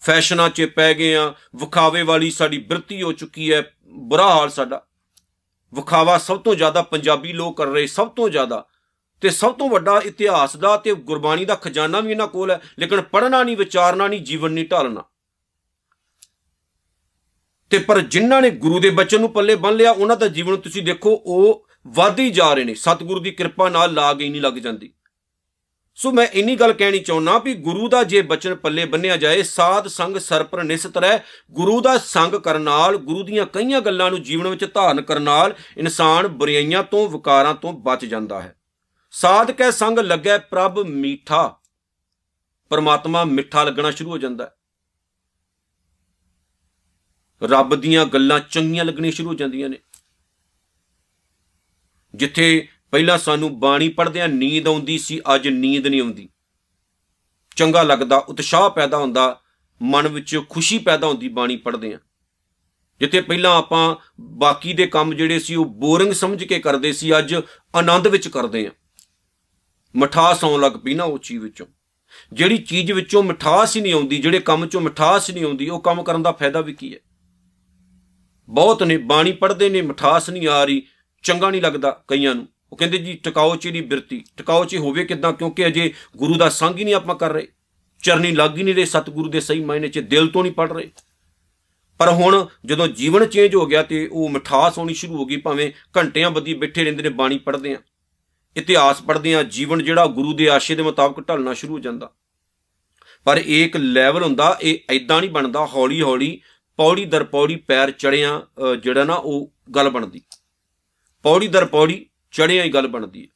ਫੈਸ਼ਨਾਂ 0.00 0.48
'ਚ 0.48 0.64
ਪੈ 0.76 0.94
ਗਏ 0.94 1.14
ਆ 1.14 1.34
ਵਿਖਾਵੇ 1.56 2.02
ਵਾਲੀ 2.02 2.30
ਸਾਡੀ 2.30 2.58
ਬਿਰਤੀ 2.58 3.02
ਹੋ 3.02 3.12
ਚੁੱਕੀ 3.12 3.52
ਹੈ, 3.52 3.74
ਬੁਰਾ 3.88 4.34
ਹਾਲ 4.34 4.50
ਸਾਡਾ। 4.50 4.86
ਵਿਖਾਵਾ 5.74 6.18
ਸਭ 6.18 6.40
ਤੋਂ 6.40 6.54
ਜ਼ਿਆਦਾ 6.54 6.82
ਪੰਜਾਬੀ 6.82 7.32
ਲੋਕ 7.32 7.56
ਕਰ 7.56 7.66
ਰਹੇ, 7.66 7.86
ਸਭ 7.86 8.08
ਤੋਂ 8.08 8.28
ਜ਼ਿਆਦਾ। 8.28 8.66
ਤੇ 9.20 9.30
ਸਭ 9.30 9.52
ਤੋਂ 9.52 9.70
ਵੱਡਾ 9.70 10.00
ਇਤਿਹਾਸ 10.04 10.56
ਦਾ 10.56 10.76
ਤੇ 10.76 10.94
ਗੁਰਬਾਣੀ 10.94 11.44
ਦਾ 11.44 11.54
ਖਜ਼ਾਨਾ 11.54 12.00
ਵੀ 12.00 12.10
ਇਹਨਾਂ 12.10 12.26
ਕੋਲ 12.26 12.50
ਹੈ, 12.50 12.60
ਲੇਕਿਨ 12.78 13.00
ਪੜਨਾ 13.00 13.44
ਨਹੀਂ, 13.44 13.56
ਵਿਚਾਰਨਾ 13.56 14.08
ਨਹੀਂ, 14.08 14.20
ਜੀਵਨ 14.20 14.52
ਨਹੀਂ 14.52 14.68
ਢਾਲਣਾ। 14.68 15.04
ਤੇ 17.70 17.78
ਪਰ 17.78 18.00
ਜਿਨ੍ਹਾਂ 18.00 18.42
ਨੇ 18.42 18.50
ਗੁਰੂ 18.50 18.80
ਦੇ 18.80 18.90
ਬਚਨ 18.90 19.20
ਨੂੰ 19.20 19.32
ਪੱਲੇ 19.32 19.54
ਬੰਨ 19.54 19.76
ਲਿਆ, 19.76 19.90
ਉਹਨਾਂ 19.90 20.16
ਦਾ 20.16 20.28
ਜੀਵਨ 20.28 20.56
ਤੁਸੀਂ 20.56 20.82
ਦੇਖੋ, 20.82 21.10
ਉਹ 21.10 21.66
ਵਧੀ 21.86 22.30
ਜਾ 22.30 22.54
ਰਹੇ 22.54 22.64
ਨੇ। 22.64 22.74
ਸਤਿਗੁਰੂ 22.74 23.20
ਦੀ 23.20 23.30
ਕਿਰਪਾ 23.30 23.68
ਨਾਲ 23.68 23.94
ਲਾਗ 23.94 24.20
ਹੀ 24.20 24.28
ਨਹੀਂ 24.28 24.42
ਲੱਗ 24.42 24.52
ਜਾਂਦੀ। 24.52 24.92
ਸੋ 25.96 26.12
ਮੈਂ 26.12 26.26
ਇੰਨੀ 26.26 26.56
ਗੱਲ 26.56 26.72
ਕਹਿਣੀ 26.72 26.98
ਚਾਹੁੰਨਾ 26.98 27.38
ਵੀ 27.38 27.54
ਗੁਰੂ 27.54 27.88
ਦਾ 27.88 28.04
ਜੇ 28.04 28.22
ਬਚਨ 28.22 28.54
ਪੱਲੇ 28.54 28.84
ਬੰਨਿਆ 28.84 29.16
ਜਾਏ, 29.16 29.42
ਸਾਧ 29.42 29.88
ਸੰਗ 29.88 30.16
ਸਰਪਰ 30.16 30.62
ਨਿਸਤ 30.62 30.96
ਰਹਿ, 30.96 31.18
ਗੁਰੂ 31.50 31.80
ਦਾ 31.80 31.98
ਸੰਗ 31.98 32.34
ਕਰਨ 32.34 32.62
ਨਾਲ, 32.62 32.96
ਗੁਰੂ 32.96 33.22
ਦੀਆਂ 33.22 33.46
ਕਈਆਂ 33.46 33.80
ਗੱਲਾਂ 33.80 34.10
ਨੂੰ 34.10 34.22
ਜੀਵਨ 34.22 34.48
ਵਿੱਚ 34.48 34.64
ਧਾਰਨ 34.74 35.00
ਕਰਨ 35.00 35.22
ਨਾਲ 35.22 35.54
ਇਨਸਾਨ 35.78 36.28
ਬੁਰਾਈਆਂ 36.28 36.82
ਤੋਂ, 36.82 37.08
ਵਿਕਾਰਾਂ 37.08 37.54
ਤੋਂ 37.54 37.72
ਬਚ 37.72 38.04
ਜਾਂਦਾ 38.04 38.40
ਹੈ। 38.40 38.56
ਸਾਧਕੈ 39.10 39.70
ਸੰਗ 39.70 39.98
ਲੱਗੈ 39.98 40.38
ਪ੍ਰਭ 40.38 40.78
ਮੀਠਾ, 40.78 41.56
ਪਰਮਾਤਮਾ 42.68 43.24
ਮਿੱਠਾ 43.24 43.64
ਲੱਗਣਾ 43.64 43.90
ਸ਼ੁਰੂ 43.90 44.10
ਹੋ 44.10 44.18
ਜਾਂਦਾ 44.18 44.44
ਹੈ। 44.44 44.52
ਰੱਬ 47.42 47.74
ਦੀਆਂ 47.74 48.06
ਗੱਲਾਂ 48.06 48.40
ਚੰਗੀਆਂ 48.40 48.84
ਲੱਗਣੀਆਂ 48.84 49.12
ਸ਼ੁਰੂ 49.12 49.28
ਹੋ 49.28 49.34
ਜਾਂਦੀਆਂ 49.34 49.68
ਨੇ। 49.68 49.78
ਜਿੱਥੇ 52.14 52.68
ਪਹਿਲਾਂ 52.90 53.18
ਸਾਨੂੰ 53.18 53.60
ਬਾਣੀ 53.60 53.88
ਪੜ੍ਹਦਿਆਂ 53.88 54.28
ਨੀਂਦ 54.28 54.68
ਆਉਂਦੀ 54.68 54.98
ਸੀ, 54.98 55.20
ਅੱਜ 55.34 55.48
ਨੀਂਦ 55.48 55.86
ਨਹੀਂ 55.86 56.00
ਆਉਂਦੀ। 56.00 56.28
ਚੰਗਾ 57.56 57.82
ਲੱਗਦਾ, 57.82 58.16
ਉਤਸ਼ਾਹ 58.16 58.70
ਪੈਦਾ 58.70 58.96
ਹੁੰਦਾ, 58.96 59.40
ਮਨ 59.82 60.08
ਵਿੱਚ 60.08 60.40
ਖੁਸ਼ੀ 60.50 60.78
ਪੈਦਾ 60.78 61.06
ਹੁੰਦੀ 61.06 61.28
ਬਾਣੀ 61.28 61.56
ਪੜ੍ਹਦਿਆਂ। 61.56 61.98
ਜਿੱਥੇ 63.00 63.20
ਪਹਿਲਾਂ 63.20 63.56
ਆਪਾਂ 63.56 63.96
ਬਾਕੀ 64.20 64.72
ਦੇ 64.72 64.86
ਕੰਮ 64.86 65.14
ਜਿਹੜੇ 65.14 65.38
ਸੀ, 65.38 65.54
ਉਹ 65.54 65.64
ਬੋਰਿੰਗ 65.64 66.12
ਸਮਝ 66.12 66.44
ਕੇ 66.44 66.58
ਕਰਦੇ 66.58 66.92
ਸੀ, 66.92 67.18
ਅੱਜ 67.18 67.34
ਆਨੰਦ 67.74 68.06
ਵਿੱਚ 68.06 68.28
ਕਰਦੇ 68.28 68.66
ਆਂ 68.66 68.70
ਮਠਾਸ 69.96 70.44
ਆਉਣ 70.44 70.60
ਲੱਗ 70.60 70.72
ਪਈ 70.72 70.94
ਨਾ 70.94 71.04
ਉਹ 71.04 71.18
ਚੀਜ਼ 71.18 71.42
ਵਿੱਚੋਂ। 71.42 71.66
ਜਿਹੜੀ 72.32 72.58
ਚੀਜ਼ 72.58 72.92
ਵਿੱਚੋਂ 72.92 73.22
ਮਠਾਸ 73.22 73.76
ਹੀ 73.76 73.80
ਨਹੀਂ 73.80 73.92
ਆਉਂਦੀ, 73.92 74.18
ਜਿਹੜੇ 74.18 74.38
ਕੰਮ 74.38 74.66
ਚੋਂ 74.66 74.80
ਮਠਾਸ 74.80 75.30
ਨਹੀਂ 75.30 75.44
ਆਉਂਦੀ, 75.44 75.68
ਉਹ 75.68 75.80
ਕੰਮ 75.80 76.02
ਕਰਨ 76.02 76.22
ਦਾ 76.22 76.32
ਫਾਇਦਾ 76.32 76.60
ਵੀ 76.60 76.72
ਕੀ 76.72 76.94
ਹੈ? 76.94 76.98
ਬਹੁਤ 78.48 78.82
ਨੇ, 78.82 78.96
ਬਾਣੀ 78.96 79.32
ਪੜ੍ਹਦੇ 79.32 79.68
ਨੇ, 79.68 79.82
ਮਠਾਸ 79.82 80.30
ਨਹੀਂ 80.30 80.48
ਆ 80.48 80.64
ਰਹੀ, 80.64 80.82
ਚੰਗਾ 81.22 81.50
ਨਹੀਂ 81.50 81.62
ਲੱਗਦਾ 81.62 82.04
ਕਈਆਂ 82.08 82.34
ਨੂੰ। 82.34 82.48
ਉਹ 82.72 82.76
ਕਹਿੰਦੇ 82.76 82.98
ਜੀ, 82.98 83.12
ਟਿਕਾਓ 83.12 83.56
ਚ 83.56 83.68
ਨਹੀਂ 83.68 83.82
ਬਿਰਤੀ, 83.82 84.24
ਟਿਕਾਓ 84.36 84.64
ਚ 84.64 84.76
ਹੋਵੇ 84.76 85.04
ਕਿਦਾਂ, 85.04 85.32
ਕਿਉਂਕਿ 85.32 85.66
ਅਜੇ 85.66 85.92
ਗੁਰੂ 86.16 86.34
ਦਾ 86.34 86.48
ਸੰਗ 86.48 86.78
ਹੀ 86.78 86.84
ਨਹੀਂ 86.84 86.94
ਆਪਾਂ 86.94 87.14
ਕਰ 87.14 87.32
ਰਹੇ। 87.32 87.48
ਚਰਨੀ 88.02 88.32
ਲੱਗ 88.32 88.58
ਹੀ 88.58 88.62
ਨਹੀਂ 88.62 88.74
ਰਹੇ, 88.74 88.84
ਸਤਿਗੁਰੂ 88.84 89.30
ਦੇ 89.30 89.40
ਸਹੀ 89.40 89.64
ਮਾਇਨੇ 89.64 89.88
ਚ 89.88 89.98
ਦਿਲ 89.98 90.26
ਤੋਂ 90.26 90.42
ਨਹੀਂ 90.42 90.52
ਪੜ 90.52 90.72
ਰਹੇ। 90.72 90.90
ਪਰ 91.98 92.08
ਹੁਣ 92.08 92.46
ਜਦੋਂ 92.64 92.88
ਜੀਵਨ 92.88 93.26
ਚੇਂਜ 93.26 93.54
ਹੋ 93.54 93.66
ਗਿਆ 93.66 93.82
ਤੇ 93.82 94.08
ਉਹ 94.12 94.28
ਮਠਾਸ 94.28 94.78
ਆਉਣੀ 94.78 94.94
ਸ਼ੁਰੂ 94.94 95.16
ਹੋ 95.16 95.26
ਗਈ, 95.26 95.36
ਭਾਵੇਂ 95.36 95.72
ਘੰਟਿਆਂ 95.96 96.30
ਬੱਧੀ 96.30 96.54
ਬੈਠੇ 96.54 96.84
ਰਹਿੰਦੇ 96.84 97.02
ਨੇ, 97.02 97.08
ਬਾਣੀ 97.08 97.38
ਪੜ੍ਹਦੇ 97.38 97.74
ਆ। 97.74 97.76
ਇਤਿਹਾਸ 98.56 99.02
ਪੜ੍ਹਦੇ 99.02 99.34
ਆ, 99.34 99.42
ਜੀਵਨ 99.42 99.84
ਜਿਹੜਾ 99.84 100.06
ਗੁਰੂ 100.06 100.32
ਦੇ 100.32 100.48
ਆਸ਼ੇ 100.48 100.74
ਦੇ 100.74 100.82
ਮੁਤਾਬਕ 100.82 101.28
ਢਲਣਾ 101.28 101.54
ਸ਼ੁਰੂ 101.54 101.74
ਹੋ 101.74 101.78
ਜਾਂਦਾ। 101.78 102.10
ਪਰ 103.24 103.42
ਇਹ 103.46 103.64
ਇੱਕ 103.64 103.76
ਲੈਵਲ 103.76 104.22
ਹੁੰਦਾ, 104.22 104.58
ਇਹ 104.62 104.78
ਐਦਾਂ 104.90 105.20
ਨਹੀਂ 105.20 105.30
ਬਣਦਾ 105.30 105.66
ਹੌਲੀ 105.66 106.02
ਹੌਲੀ 106.02 106.40
ਪੌੜੀ 106.78 107.04
ਦਰ 107.04 107.24
ਪੌੜੀ 107.24 107.56
ਪੈਰ 107.56 107.90
ਚੜਿਆ 107.90 108.40
ਜਿਹੜਾ 108.82 109.04
ਨਾ 109.04 109.14
ਉਹ 109.14 109.52
ਗੱਲ 109.76 109.88
ਬਣਦੀ। 109.90 110.22
ਪੌੜੀ 111.24 111.48
ਦਰ 111.48 111.64
ਪੌੜੀ 111.64 112.04
ਚੜਿਆ 112.32 112.62
ਹੀ 112.62 112.68
ਗੱਲ 112.68 112.86
ਬਣਦੀ 112.86 113.22
ਹੈ। 113.22 113.28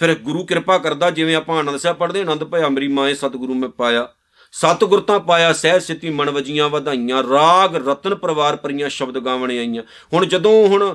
ਫਿਰ 0.00 0.14
ਗੁਰੂ 0.14 0.44
ਕਿਰਪਾ 0.44 0.78
ਕਰਦਾ, 0.78 1.10
ਜਿਵੇਂ 1.10 1.36
ਆਪਾਂ 1.36 1.58
ਆਨੰਦ 1.58 1.76
ਸਾਹਿਬ 1.76 1.96
ਪੜ੍ਹਦੇ 1.96 2.20
ਆਨੰਦ 2.20 2.44
ਭਇਆ 2.44 2.68
ਮੇਰੀ 2.68 2.88
ਮਾਏ 2.88 3.14
ਸਤਿਗੁਰੂ 3.14 3.54
ਮੈਂ 3.54 3.68
ਪਾਇਆ। 3.68 4.08
ਸਤਿਗੁਰ 4.52 5.00
ਤਾਂ 5.00 5.18
ਪਾਇਆ 5.20 5.52
ਸਹਿ 5.52 5.80
ਸਿੱਤੀ 5.80 6.10
ਮਨ 6.10 6.30
ਵਜੀਆਂ 6.30 6.68
ਵਧਾਈਆਂ, 6.68 7.22
ਰਾਗ 7.22 7.76
ਰਤਨ 7.88 8.14
ਪਰਿਵਾਰ 8.14 8.56
ਪਰੀਆਂ 8.56 8.88
ਸ਼ਬਦ 8.88 9.18
ਗਾਵਣੇ 9.18 9.58
ਆਈਆਂ। 9.58 9.82
ਹੁਣ 10.12 10.26
ਜਦੋਂ 10.26 10.68
ਹੁਣ 10.68 10.94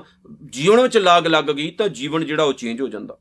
ਜੀਵਨ 0.49 0.81
ਵਿੱਚ 0.81 0.97
ਲਾਗ 0.97 1.27
ਲੱਗ 1.27 1.45
ਗਈ, 1.45 1.69
ਤਾਂ 1.71 1.87
ਜੀਵਨ 1.89 2.25
ਜਿਹੜਾ 2.25 2.43
ਉਹ 2.43 2.53
ਚੇਂਜ 2.53 2.81
ਹੋ 2.81 2.87
ਜਾਂਦਾ। 2.87 3.17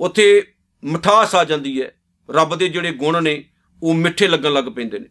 ਉੱਥੇ 0.00 0.42
ਮਠਾਸ 0.84 1.34
ਆ 1.34 1.44
ਜਾਂਦੀ 1.44 1.80
ਹੈ। 1.82 1.90
ਰੱਬ 2.30 2.56
ਦੇ 2.56 2.68
ਜਿਹੜੇ 2.68 2.92
ਗੁਣ 2.92 3.22
ਨੇ, 3.22 3.44
ਉਹ 3.82 3.94
ਮਿੱਠੇ 3.94 4.28
ਲੱਗਣ 4.28 4.52
ਲੱਗ 4.52 4.64
ਪੈਂਦੇ 4.66 4.98
ਨੇ। 4.98 5.08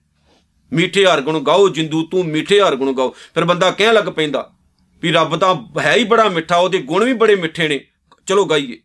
ਮਿੱਠੇ 0.74 1.05
ਹਰ 1.05 1.22
ਗੁਣ 1.22 1.39
ਗਾਓ, 1.39 1.69
ਜਿੰਦੂ 1.69 2.07
ਤੂੰ 2.07 2.25
ਮਿੱਠੇ 2.25 2.62
ਹਰ 2.62 2.75
ਗੁਣ 2.75 2.93
ਗਾਓ। 2.93 3.10
ਫਿਰ 3.10 3.45
ਬੰਦਾ 3.45 3.72
ਕਹਿਣ 3.72 3.93
ਲੱਗ 3.93 4.03
ਪੈਂਦਾ 4.03 4.51
ਵੀ 5.01 5.12
ਰੱਬ 5.12 5.38
ਤਾਂ 5.38 5.55
ਹੈ 5.79 5.95
ਹੀ 5.95 6.03
ਬੜਾ 6.03 6.29
ਮਿੱਠਾ, 6.29 6.57
ਉਹਦੇ 6.57 6.77
ਗੁਣ 6.77 7.03
ਵੀ 7.03 7.13
ਬੜੇ 7.13 7.36
ਮਿੱਠੇ 7.36 7.67
ਨੇ। 7.67 7.79
ਚਲੋ 8.27 8.45
ਗਾਈਏ। 8.45 8.79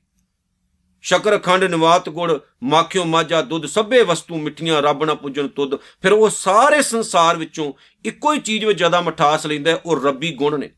ਸ਼ਕਰ 1.03 1.39
ਖੰਡ, 1.39 1.65
ਨਿਵਾਤ 1.65 2.09
ਗੁੜ, 2.09 2.39
ਮਾਖਿਓ 2.63 3.05
ਮਾਜਾ 3.05 3.43
ਦੁੱਧ, 3.43 3.67
ਸਭੇ 3.67 4.03
ਵਸਤੂ 4.03 4.39
ਮਿੱਠੀਆਂ, 4.39 4.83
ਰੱਬ 4.83 5.05
ਨਾ 5.05 5.15
ਪੁੱਜਣ 5.15 5.49
ਤੁਧ। 5.49 5.77
ਫਿਰ 5.77 6.13
ਉਹ 6.13 6.31
ਸਾਰੇ 6.31 6.83
ਸੰਸਾਰ 6.83 7.37
ਵਿੱਚੋਂ 7.37 7.73
ਇੱਕੋ 8.05 8.33
ਹੀ 8.33 8.41
ਚੀਜ਼ 8.41 8.65
ਵਿੱਚ 8.65 8.79
ਜ਼ਿਆਦਾ 8.79 9.01
ਮਠਾਸ 9.01 9.47
ਲੈਂਦਾ 9.47 9.81
ਉਹ 9.87 10.03
ਰੱਬੀ 10.05 10.33
ਗੁਣ 10.33 10.59
ਨੇ। 10.59 10.71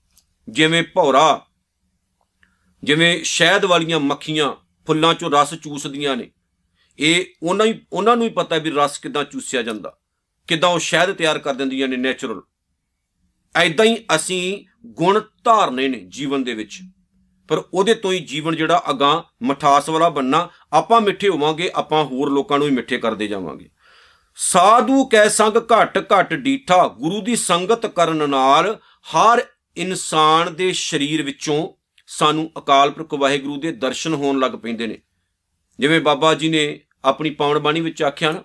ਜਿਵੇਂ 0.49 0.83
ਭੌਰਾ, 0.83 1.47
ਜਿਵੇਂ 2.85 3.25
ਸ਼ਹਿਦ 3.25 3.65
ਵਾਲੀਆਂ 3.65 4.01
ਮੱਖੀਆਂ 4.01 4.53
ਫੁੱਲਾਂ 4.87 5.15
ਚੋਂ 5.15 5.31
ਰਸ 5.31 5.55
ਚੂਸਦੀਆਂ 5.55 6.17
ਨੇ। 6.17 6.31
ਇਹ 6.99 7.25
ਉਹਨਾਂ 7.43 7.67
ਹੀ, 7.67 7.81
ਉਹਨਾਂ 7.93 8.17
ਨੂੰ 8.17 8.27
ਹੀ 8.27 8.33
ਪਤਾ 8.33 8.59
ਵੀ 8.59 8.71
ਰਸ 8.71 8.99
ਕਿਦਾਂ 8.99 9.25
ਚੂਸਿਆ 9.25 9.63
ਜਾਂਦਾ। 9.63 9.97
ਕਿਦਾਂ 10.47 10.69
ਉਹ 10.69 10.79
ਸ਼ਹਿਦ 10.79 11.13
ਤਿਆਰ 11.13 11.39
ਕਰ 11.39 11.55
ਦਿੰਦੀਆਂ 11.55 11.89
ਨੇ 11.89 11.97
ਨੇਚਰਲ 11.97 12.43
ਐਦਾਂ 13.57 13.85
ਹੀ 13.85 13.97
ਅਸੀਂ 14.17 14.65
ਗੁਣ 14.87 15.21
ਧਾਰਨੇ 15.45 15.89
ਨੇ 15.89 15.99
ਜੀਵਨ 16.09 16.45
ਦੇ 16.45 16.55
ਵਿੱਚ। 16.55 16.81
ਪਰ 17.49 17.63
ਉਹਦੇ 17.75 17.95
ਤੋਂ 17.95 18.13
ਹੀ 18.13 18.19
ਜੀਵਨ 18.19 18.57
ਜਿਹੜਾ 18.57 18.83
ਅਗਾਂ 18.91 19.23
ਮਠਾਸ 19.43 19.89
ਵਾਲਾ 19.89 20.09
ਬੰਨਾ 20.09 20.49
ਆਪਾਂ 20.73 21.01
ਮਿੱਠੇ 21.01 21.29
ਹੋਵਾਂਗੇ, 21.29 21.71
ਆਪਾਂ 21.75 22.05
ਹੋਰ 22.05 22.31
ਲੋਕਾਂ 22.31 22.59
ਨੂੰ 22.59 22.69
ਵੀ 22.69 22.75
ਮਿੱਠੇ 22.75 22.99
ਕਰਦੇ 22.99 23.27
ਜਾਵਾਂਗੇ। 23.27 23.71
ਸਾਧੂ 24.35 25.05
ਕੈ 25.05 25.29
ਸੰਗ 25.29 25.57
ਘਟ 25.57 26.07
ਘਟ 26.13 26.35
ਡੀਠਾ, 26.35 26.89
ਗੁਰੂ 26.89 27.21
ਦੀ 27.21 27.37
ਸੰਗਤ 27.37 27.87
ਕਰਨ 27.87 28.31
ਨਾਲ 28.31 28.79
ਹਰ 29.03 29.43
ਇਨਸਾਨ 29.77 30.55
ਦੇ 30.55 30.73
ਸਰੀਰ 30.73 31.23
ਵਿੱਚੋਂ 31.23 31.69
ਸਾਨੂੰ 32.07 32.51
ਅਕਾਲ 32.59 32.91
ਪੁਰਖ 32.91 33.15
ਵਾਹਿਗੁਰੂ 33.15 33.61
ਦੇ 33.61 33.73
ਦਰਸ਼ਨ 33.73 34.15
ਹੋਣ 34.15 34.39
ਲੱਗ 34.39 34.53
ਪੈਂਦੇ 34.53 34.87
ਨੇ। 34.87 34.99
ਜਿਵੇਂ 35.79 36.01
ਬਾਬਾ 36.01 36.35
ਜੀ 36.35 36.49
ਨੇ 36.49 36.81
ਆਪਣੀ 37.05 37.31
ਪਾਵਨ 37.31 37.59
ਬਾਣੀ 37.59 37.81
ਵਿੱਚ 37.81 38.03
ਆਖਿਆ 38.03 38.33
ਨਾ 38.33 38.45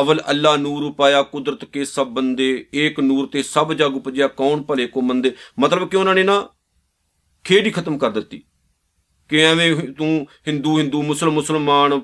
ਅਵਲ 0.00 0.22
ਅੱਲਾ 0.30 0.56
ਨੂਰ 0.56 0.82
ਉਪਾਇਆ 0.82 1.22
ਕੁਦਰਤ 1.22 1.64
ਕੇ 1.64 1.84
ਸਭ 1.84 2.06
ਬੰਦੇ, 2.06 2.66
ਏਕ 2.74 3.00
ਨੂਰ 3.00 3.26
ਤੇ 3.26 3.42
ਸਭ 3.42 3.72
ਜਗ 3.72 3.96
ਉਪਜਿਆ, 3.96 4.28
ਕੌਣ 4.28 4.62
ਭਲੇ 4.62 4.86
ਕੋ 4.86 5.00
ਮੰਦੇ? 5.00 5.34
ਮਤਲਬ 5.60 5.88
ਕਿ 5.88 5.96
ਉਹਨਾਂ 5.96 6.14
ਨੇ 6.14 6.22
ਨਾ 6.22 6.48
ਖੇਡ 7.44 7.66
ਹੀ 7.66 7.70
ਖਤਮ 7.70 7.98
ਕਰ 7.98 8.10
ਦਿੱਤੀ। 8.10 8.42
ਕਿ 9.28 9.44
ਐਵੇਂ 9.44 9.76
ਤੂੰ 9.76 10.26
ਹਿੰਦੂ 10.48 10.78
ਹਿੰਦੂ, 10.78 11.02
ਮੁਸਲਮ, 11.02 11.32
ਮੁਸਲਮਾਨ, 11.32 12.00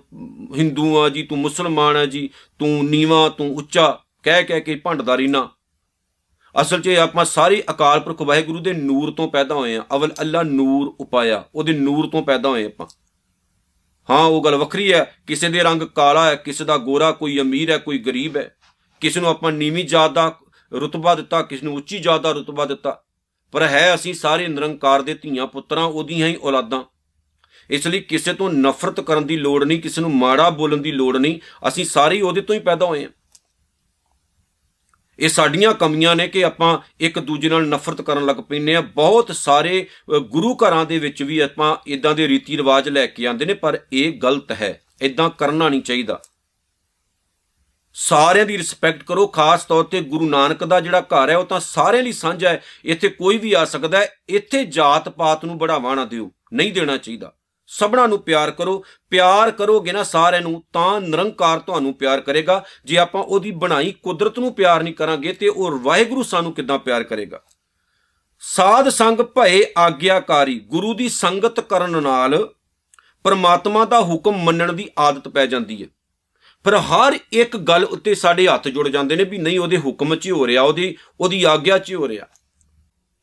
ਹਿੰਦੂ 0.58 0.98
ਆ 0.98 1.08
ਜੀ, 1.08 1.22
ਤੂੰ 1.22 1.38
ਮੁਸਲਮਾਨ 1.38 1.96
ਆ 1.96 2.06
ਜੀ, 2.06 2.30
ਤੂੰ 2.58 2.84
ਨੀਵਾ, 2.84 3.28
ਤੂੰ 3.28 3.56
ਉੱਚਾ, 3.56 4.00
ਕਹਿ 4.22 4.44
ਕਹਿ 4.44 4.60
ਕੇ 4.60 4.74
ਭੰਡਦਾਰੀ 4.74 5.26
ਨਾ। 5.26 5.50
ਅਸਲ 6.60 6.80
'ਚ 6.80 6.88
ਆਪਾਂ 6.88 7.24
ਸਾਰੇ 7.24 7.64
ਅਕਾਲ 7.70 8.00
ਪੁਰਖ 8.00 8.22
ਵਾਹਿਗੁਰੂ 8.22 8.58
ਦੇ 8.58 8.72
ਨੂਰ 8.72 9.10
ਤੋਂ 9.10 9.28
ਪੈਦਾ 9.28 9.54
ਹੋਏ 9.54 9.76
ਆ। 9.76 9.84
ਅਵਲ 9.94 10.12
ਅੱਲਾ 10.20 10.42
ਨੂਰ 10.42 10.94
ਉਪਾਇਆ, 11.00 11.44
ਉਹਦੇ 11.54 11.72
ਨੂਰ 11.72 12.06
ਤੋਂ 12.06 12.22
ਪੈਦਾ 12.22 12.48
ਹੋਏ 12.48 12.66
ਆਪਾਂ। 12.66 12.86
ਹਾਂ, 14.10 14.24
ਉਹ 14.24 14.44
ਗੱਲ 14.44 14.56
ਵੱਖਰੀ 14.56 14.92
ਹੈ। 14.92 15.16
ਕਿਸੇ 15.26 15.48
ਦੇ 15.48 15.62
ਰੰਗ 15.62 15.82
ਕਾਲਾ 15.82 16.26
ਹੈ, 16.26 16.34
ਕਿਸੇ 16.34 16.64
ਦਾ 16.64 16.76
ਗੋਰਾ 16.76 17.12
ਕੋਈ 17.12 17.40
ਅਮੀਰ 17.40 17.70
ਹੈ, 17.70 17.78
ਕੋਈ 17.78 17.98
ਗਰੀਬ 17.98 18.36
ਹੈ। 18.36 18.56
ਕਿਸੇ 19.00 19.20
ਨੂੰ 19.20 19.30
ਆਪਾਂ 19.30 19.52
ਨੀਵੀਂ 19.52 19.84
ਜਾਤ 19.84 20.10
ਦਾ 20.10 20.38
ਰਤਬਾ 20.72 21.14
ਦਿੱਤਾ, 21.14 21.42
ਕਿਸੇ 21.42 21.66
ਨੂੰ 21.66 21.74
ਉੱਚੀ 21.74 21.98
ਜਾਤ 21.98 22.20
ਦਾ 22.20 22.32
ਰਤਬਾ 22.32 22.64
ਦਿੱਤਾ। 22.64 23.02
ਪਰ 23.52 23.62
ਹੈ 23.62 23.94
ਅਸੀਂ 23.94 24.14
ਸਾਰੇ 24.14 24.48
ਨਿਰੰਕਾਰ 24.48 25.02
ਦੇ 25.02 25.14
ਧੀਆਂ 25.14 25.46
ਪੁੱਤਰਾਂ, 25.46 25.84
ਉਹਦੀਆਂ 25.84 26.28
ਹੀ 26.28 26.36
ਔਲਾਦਾਂ। 26.42 26.84
ਇਸ 27.70 27.86
ਲਈ 27.86 28.00
ਕਿਸੇ 28.00 28.32
ਤੋਂ 28.32 28.50
ਨਫ਼ਰਤ 28.50 29.00
ਕਰਨ 29.00 29.26
ਦੀ 29.26 29.36
ਲੋੜ 29.36 29.64
ਨਹੀਂ, 29.64 29.80
ਕਿਸੇ 29.80 30.00
ਨੂੰ 30.00 30.16
ਮਾੜਾ 30.16 30.50
ਬੋਲਣ 30.50 30.76
ਦੀ 30.76 30.92
ਲੋੜ 30.92 31.16
ਨਹੀਂ। 31.16 31.40
ਅਸੀਂ 31.68 31.84
ਸਾਰੇ 31.84 32.20
ਉਹਦੇ 32.20 32.40
ਤੋਂ 32.40 32.54
ਹੀ 32.54 32.60
ਪੈਦਾ 32.60 32.86
ਹੋਏ 32.86 33.04
ਹਾਂ। 33.04 33.10
ਇਹ 35.22 35.28
ਸਾਡੀਆਂ 35.28 35.74
ਕਮੀਆਂ 35.74 36.16
ਨੇ 36.16 36.28
ਕਿ 36.28 36.44
ਆਪਾਂ 36.44 36.78
ਇੱਕ 37.00 37.18
ਦੂਜੇ 37.18 37.48
ਨਾਲ 37.48 37.66
ਨਫ਼ਰਤ 37.66 38.02
ਕਰਨ 38.02 38.26
ਲੱਗ 38.26 38.36
ਪੈਂਦੇ 38.36 38.76
ਆ 38.76 38.80
ਬਹੁਤ 38.80 39.34
ਸਾਰੇ 39.34 39.88
ਗੁਰੂ 40.22 40.54
ਘਰਾਂ 40.54 40.86
ਦੇ 40.86 40.98
ਵਿੱਚ 40.98 41.22
ਵੀ 41.22 41.38
ਆਪਾਂ 41.38 41.76
ਇਦਾਂ 41.86 42.14
ਦੇ 42.14 42.28
ਰੀਤੀ 42.28 42.56
ਰਿਵਾਜ 42.56 42.88
ਲੈ 42.88 43.06
ਕੇ 43.06 43.26
ਆਉਂਦੇ 43.26 43.44
ਨੇ, 43.44 43.54
ਪਰ 43.54 43.80
ਇਹ 43.92 44.20
ਗਲਤ 44.22 44.52
ਹੈ। 44.52 44.80
ਇਦਾਂ 45.02 45.30
ਕਰਨਾ 45.30 45.68
ਨਹੀਂ 45.68 45.82
ਚਾਹੀਦਾ। 45.82 46.22
ਸਾਰਿਆਂ 47.94 48.46
ਦੀ 48.46 48.58
ਰਿਸਪੈਕਟ 48.58 49.02
ਕਰੋ, 49.02 49.26
ਖਾਸ 49.26 49.64
ਤੌਰ 49.64 49.84
ਤੇ 49.84 50.00
ਗੁਰੂ 50.00 50.28
ਨਾਨਕ 50.28 50.64
ਦਾ 50.64 50.80
ਜਿਹੜਾ 50.80 51.00
ਘਰ 51.00 51.30
ਹੈ, 51.30 51.36
ਉਹ 51.36 51.44
ਤਾਂ 51.44 51.60
ਸਾਰਿਆਂ 51.60 52.02
ਲਈ 52.02 52.12
ਸਾਂਝਾ 52.12 52.48
ਹੈ। 52.48 52.62
ਇੱਥੇ 52.84 53.08
ਕੋਈ 53.08 53.38
ਵੀ 53.38 53.52
ਆ 53.52 53.64
ਸਕਦਾ 53.64 53.98
ਹੈ। 53.98 54.12
ਇੱਥੇ 54.28 54.64
ਜਾਤ 54.64 55.08
ਪਾਤ 55.08 55.44
ਨੂੰ 55.44 55.58
ਬੜਾਵਾ 55.58 55.94
ਨਾ 55.94 56.04
ਦਿਓ। 56.04 56.30
ਨਹੀਂ 56.52 56.72
ਦੇਣਾ 56.72 56.96
ਚਾਹੀਦਾ। 56.96 57.32
ਸਭਨਾਂ 57.78 58.08
ਨੂੰ 58.08 58.18
ਪਿਆਰ 58.18 58.50
ਕਰੋ। 58.50 58.84
ਪਿਆਰ 59.10 59.50
ਕਰੋਗੇ 59.50 59.92
ਨਾ 59.92 60.02
ਸਾਰਿਆਂ 60.02 60.42
ਨੂੰ, 60.42 60.62
ਤਾਂ 60.72 61.00
ਨਿਰੰਕਾਰ 61.00 61.58
ਤੁਹਾਨੂੰ 61.58 61.94
ਪਿਆਰ 61.94 62.20
ਕਰੇਗਾ। 62.20 62.64
ਜੇ 62.84 62.98
ਆਪਾਂ 62.98 63.22
ਉਹਦੀ 63.22 63.50
ਬਣਾਈ 63.50 63.94
ਕੁਦਰਤ 64.02 64.38
ਨੂੰ 64.38 64.54
ਪਿਆਰ 64.54 64.82
ਨਹੀਂ 64.82 64.94
ਕਰਾਂਗੇ, 64.94 65.32
ਤੇ 65.32 65.48
ਉਹ 65.48 65.78
ਵਾਹਿਗੁਰੂ 65.78 66.22
ਸਾਨੂੰ 66.22 66.52
ਕਿੱਦਾਂ 66.52 66.78
ਪਿਆਰ 66.78 67.02
ਕਰੇਗਾ? 67.02 67.40
ਸਾਧ 68.40 68.88
ਸੰਗ 68.88 69.20
ਭਏ 69.20 69.62
ਆਗਿਆਕਾਰੀ, 69.78 70.58
ਗੁਰੂ 70.58 70.94
ਦੀ 70.94 71.08
ਸੰਗਤ 71.08 71.60
ਕਰਨ 71.60 72.02
ਨਾਲ 72.02 72.54
ਪਰਮਾਤਮਾ 73.24 73.84
ਦਾ 73.84 74.00
ਹੁਕਮ 74.00 74.36
ਮੰਨਣ 74.36 74.72
ਦੀ 74.72 74.88
ਆਦਤ 74.98 75.28
ਪੈ 75.28 75.46
ਜਾਂਦੀ 75.46 75.82
ਹੈ। 75.82 75.88
ਪਰ 76.64 76.74
ਹਰ 76.76 77.18
ਇੱਕ 77.32 77.56
ਗੱਲ 77.56 77.84
ਉੱਤੇ 77.84 78.14
ਸਾਡੇ 78.14 78.48
ਹੱਥ 78.48 78.68
ਜੁੜ 78.68 78.88
ਜਾਂਦੇ 78.88 79.16
ਨੇ 79.16 79.24
ਵੀ 79.24 79.38
ਨਹੀਂ, 79.38 79.58
ਉਹਦੇ 79.58 79.78
ਹੁਕਮ 79.78 80.14
'ਚ 80.14 80.26
ਹੀ 80.26 80.30
ਹੋ 80.30 80.46
ਰਿਹਾ, 80.46 80.62
ਉਹਦੀ 80.62 80.96
ਉਹਦੀ 81.20 81.44
ਆਗਿਆ 81.44 81.78
'ਚ 81.78 81.90
ਹੀ 81.90 81.94
ਹੋ 81.94 82.08
ਰਿਹਾ। 82.08 82.26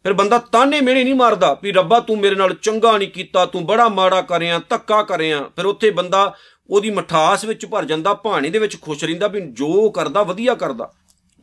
ਫਿਰ 0.04 0.14
ਬੰਦਾ 0.14 0.38
ਤਾਨੇ 0.38 0.82
ਮੇਣੇ 0.82 1.04
ਨਹੀਂ 1.04 1.16
ਮਾਰਦਾ 1.16 1.60
ਵੀ 1.64 1.72
ਰੱਬਾ 1.72 2.00
ਤੂੰ 2.00 2.20
ਮੇਰੇ 2.20 2.36
ਨਾਲ 2.36 2.54
ਚੰਗਾ 2.54 2.98
ਨਹੀਂ 2.98 3.08
ਕੀਤਾ, 3.08 3.46
ਤੂੰ 3.46 3.66
ਬੜਾ 3.66 3.88
ਮਾੜਾ 3.90 4.22
ਕਰਿਆ, 4.22 4.60
ਧੱਕਾ 4.70 5.02
ਕਰਿਆ। 5.04 5.44
ਫਿਰ 5.56 5.66
ਉੱਥੇ 5.66 5.90
ਬੰਦਾ 5.92 6.36
ਉਹਦੀ 6.70 6.90
ਮਠਾਸ 6.90 7.46
ਵਿੱਚ 7.46 7.66
ਭਰ 7.66 7.86
ਜਾਂਦਾ, 7.86 8.14
ਭਾਣੇ 8.14 8.50
ਦੇ 8.50 8.60
ਵਿੱਚ 8.60 8.82
ਖੁਸ਼ 8.82 9.04
ਰਹਿੰਦਾ 9.04 9.28
ਵੀ 9.28 9.42
ਜੋ 9.42 9.90
ਕਰਦਾ, 9.90 10.24
ਵਧੀਆ 10.24 10.56
ਕਰਦਾ। 10.56 10.92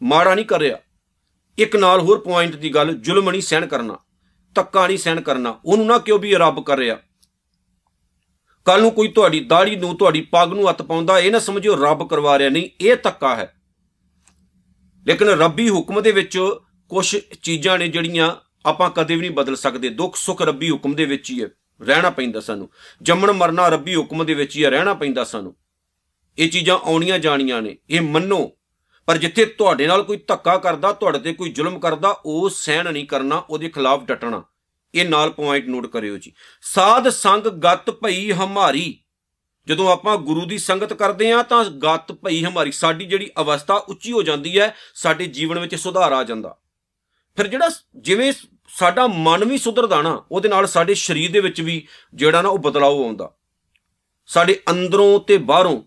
ਮਾੜਾ 0.02 0.34
ਨਹੀਂ 0.34 0.44
ਕਰ 0.44 0.60
ਰਿਹਾ। 0.60 0.78
ਇੱਕ 1.58 1.76
ਨਾਲ 1.76 2.00
ਹੋਰ 2.00 2.18
ਪੁਆਇੰਟ 2.18 2.56
ਦੀ 2.56 2.70
ਗੱਲ, 2.74 2.92
ਜ਼ੁਲਮ 2.92 3.30
ਨਹੀਂ 3.30 3.42
ਸਹਿਣ 3.42 3.66
ਕਰਨਾ, 3.66 3.98
ਧੱਕਾ 4.54 4.86
ਨਹੀਂ 4.86 4.98
ਸਹਿਣ 4.98 5.20
ਕਰਨਾ, 5.20 5.60
ਉਹਨੂੰ 5.64 5.86
ਨਾ 5.86 5.98
ਕਿਉਂ 5.98 6.18
ਵੀ 6.18 6.34
ਰੱਬ 6.34 6.62
ਕਰ 6.64 6.78
ਰਿਹਾ। 6.78 6.96
ਕੱਲ 8.66 8.80
ਨੂੰ 8.80 8.90
ਕੋਈ 8.90 9.08
ਤੁਹਾਡੀ 9.08 9.40
ਦਾੜੀ 9.40 9.76
ਨੂੰ, 9.76 9.96
ਤੁਹਾਡੀ 9.96 10.20
ਪੱਗ 10.20 10.52
ਨੂੰ 10.52 10.68
ਹੱਥ 10.68 10.82
ਪਾਉਂਦਾ, 10.82 11.18
ਇਹ 11.18 11.32
ਨਾ 11.32 11.38
ਸਮਝਿਓ 11.38 11.76
ਰੱਬ 11.76 12.08
ਕਰਵਾ 12.08 12.38
ਰਿਹਾ, 12.38 12.50
ਨਹੀਂ, 12.50 12.68
ਇਹ 12.80 12.96
ਧੱਕਾ 12.96 13.36
ਹੈ। 13.36 13.54
ਲੇਕਿਨ 15.06 15.28
ਰੱਬੀ 15.28 15.70
ਹੁਕਮ 15.70 16.02
ਦੇ 16.02 16.12
ਵਿੱਚ 16.12 16.38
ਕੁਝ 16.88 17.16
ਚੀਜ਼ਾਂ 17.42 17.78
ਨੇ 17.78 17.88
ਜਿਹੜੀਆਂ 17.88 18.45
ਆਪਾਂ 18.66 18.90
ਕਦੇ 18.90 19.14
ਵੀ 19.14 19.20
ਨਹੀਂ 19.20 19.30
ਬਦਲ 19.30 19.56
ਸਕਦੇ। 19.56 19.88
ਦੁੱਖ, 19.88 20.16
ਸੁੱਖ 20.16 20.42
ਰੱਬੀ 20.42 20.70
ਹੁਕਮ 20.70 20.94
ਦੇ 20.94 21.04
ਵਿੱਚ 21.04 21.30
ਹੀ 21.30 21.42
ਹੈ। 21.42 21.48
ਰਹਿਣਾ 21.82 22.10
ਪੈਂਦਾ 22.10 22.40
ਸਾਨੂੰ। 22.40 22.70
ਜੰਮਣ, 23.02 23.32
ਮਰਨਾ 23.32 23.68
ਰੱਬੀ 23.68 23.96
ਹੁਕਮ 23.96 24.26
ਦੇ 24.26 24.34
ਵਿੱਚ 24.34 24.56
ਹੀ 24.56 24.64
ਹੈ। 24.64 24.70
ਰਹਿਣਾ 24.70 24.94
ਪੈਂਦਾ 24.94 25.24
ਸਾਨੂੰ। 25.24 25.56
ਇਹ 26.38 26.50
ਚੀਜ਼ਾਂ 26.50 26.78
ਆਉਣੀਆਂ 26.78 27.18
ਜਾਣੀਆਂ 27.18 27.62
ਨੇ। 27.62 27.78
ਇਹ 27.90 28.00
ਮੰਨੋ। 28.00 28.52
ਪਰ 29.06 29.16
ਜਿੱਥੇ 29.16 29.44
ਤੁਹਾਡੇ 29.44 29.86
ਨਾਲ 29.86 30.02
ਕੋਈ 30.02 30.16
ਧੱਕਾ 30.16 30.58
ਕਰਦਾ, 30.58 30.92
ਤੁਹਾਡੇ 30.92 31.18
ਤੇ 31.18 31.32
ਕੋਈ 31.32 31.50
ਜ਼ੁਲਮ 31.50 31.78
ਕਰਦਾ, 31.78 32.20
ਉਹ 32.24 32.50
ਸਹਿਣ 32.50 32.92
ਨਹੀਂ 32.92 33.06
ਕਰਨਾ, 33.06 33.36
ਉਹਦੇ 33.36 33.68
ਖਿਲਾਫ 33.68 34.04
ਡਟਣਾ। 34.04 34.44
ਇਹ 34.94 35.08
ਨਾਲ 35.08 35.30
ਪੁਆਇੰਟ 35.30 35.66
ਨੋਟ 35.66 35.86
ਕਰਿਓ 35.86 36.18
ਜੀ। 36.18 36.32
ਸਾਧ 36.62 37.08
ਸੰਗ 37.08 37.42
ਗਤ 37.42 37.90
ਭਈ 37.90 38.32
ਹਮਾਰੀ। 38.32 39.00
ਜਦੋਂ 39.66 39.92
ਆਪਾਂ 39.92 40.16
ਗੁਰੂ 40.16 40.46
ਦੀ 40.46 40.58
ਸੰਗਤ 40.58 40.92
ਕਰਦੇ 40.92 41.32
ਆ 41.32 41.42
ਤਾਂ 41.42 41.64
ਗਤ 41.64 42.12
ਭਈ 42.12 42.44
ਹਮਾਰੀ। 42.44 42.72
ਸਾਡੀ 42.72 43.04
ਜਿਹੜੀ 43.04 43.30
ਅਵਸਥਾ 43.40 43.74
ਉੱਚੀ 43.74 44.12
ਹੋ 44.12 44.22
ਜਾਂਦੀ 44.22 44.60
ਹੈ, 44.60 44.74
ਸਾਡੇ 44.94 45.26
ਜੀਵਨ 45.26 45.58
ਵਿੱਚ 45.58 45.74
ਸੁਧਾਰ 45.74 46.12
ਆ 46.12 46.24
ਜਾਂਦਾ। 46.24 46.56
ਫਿਰ 47.36 47.46
ਜਿਹੜਾ 47.46 47.70
ਜਿਵੇਂ 47.96 48.32
ਸਾਡਾ 48.68 49.06
ਮਨ 49.06 49.44
ਵੀ 49.44 49.58
ਸੁਧਰਦਾ 49.58 50.02
ਨਾ, 50.02 50.24
ਉਹਦੇ 50.32 50.48
ਨਾਲ 50.48 50.66
ਸਾਡੇ 50.66 50.94
ਸਰੀਰ 50.94 51.32
ਦੇ 51.32 51.40
ਵਿੱਚ 51.40 51.60
ਵੀ 51.60 51.86
ਜਿਹੜਾ 52.14 52.42
ਨਾ 52.42 52.48
ਉਹ 52.48 52.58
ਬਦਲਾਅ 52.58 52.90
ਆਉਂਦਾ। 52.90 53.32
ਸਾਡੇ 54.26 54.60
ਅੰਦਰੋਂ 54.70 55.20
ਤੇ 55.20 55.38
ਬਾਹਰੋਂ 55.38 55.82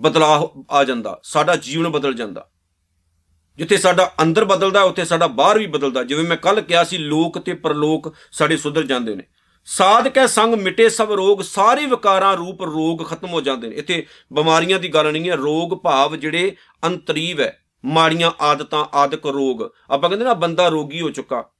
ਬਦਲਾਅ 0.00 0.62
ਆ 0.70 0.84
ਜਾਂਦਾ, 0.84 1.20
ਸਾਡਾ 1.22 1.56
ਜੀਵਨ 1.56 1.88
ਬਦਲ 1.88 2.14
ਜਾਂਦਾ। 2.14 2.50
ਜਿੱਥੇ 3.56 3.76
ਸਾਡਾ 3.76 4.14
ਅੰਦਰ 4.22 4.44
ਬਦਲਦਾ, 4.44 4.82
ਉੱਥੇ 4.82 5.04
ਸਾਡਾ 5.04 5.26
ਬਾਹਰ 5.26 5.58
ਵੀ 5.58 5.66
ਬਦਲਦਾ। 5.66 6.02
ਜਿਵੇਂ 6.02 6.24
ਮੈਂ 6.24 6.36
ਕੱਲ 6.36 6.60
ਕਿਹਾ 6.60 6.84
ਸੀ, 6.84 6.98
ਲੋਕ 6.98 7.38
ਤੇ 7.38 7.54
ਪਰਲੋਕ 7.54 8.14
ਸਾਡੇ 8.32 8.56
ਸੁਧਰ 8.56 8.82
ਜਾਂਦੇ 8.82 9.14
ਨੇ। 9.14 9.24
ਸਾਧਕੈ 9.64 10.26
ਸੰਗ 10.26 10.54
ਮਿਟੇ 10.54 10.88
ਸਭ 10.88 11.12
ਰੋਗ, 11.12 11.40
ਸਾਰੇ 11.42 11.86
ਵਿਕਾਰਾਂ 11.86 12.36
ਰੂਪ 12.36 12.62
ਰੋਗ 12.62 13.04
ਖਤਮ 13.06 13.28
ਹੋ 13.28 13.40
ਜਾਂਦੇ 13.40 13.68
ਨੇ। 13.68 13.76
ਇੱਥੇ 13.76 14.06
ਬਿਮਾਰੀਆਂ 14.32 14.78
ਦੀ 14.78 14.88
ਗੱਲ 14.88 15.12
ਨਹੀਂ 15.12 15.30
ਹੈ, 15.30 15.36
ਰੋਗ 15.36 15.70
ਭਾਵ 15.70 16.16
ਜਿਹੜੇ 16.16 16.56
ਅੰਤਰੀਵ 16.84 17.40
ਹੈ। 17.40 17.67
ਮਾੜੀਆਂ 17.84 18.30
ਆਦਤਾਂ, 18.40 18.84
ਆਦਿਕ 18.94 19.26
ਰੋਗ। 19.26 19.62
ਆਪਾਂ 19.90 20.10
ਕਹਿੰਦੇ 20.10 20.24
ਨਾ, 20.24 20.34
ਬੰਦਾ 20.34 20.68
ਰੋਗੀ 20.68 21.00
ਹੋ 21.00 21.10
ਚੁੱਕਾ। 21.10 21.50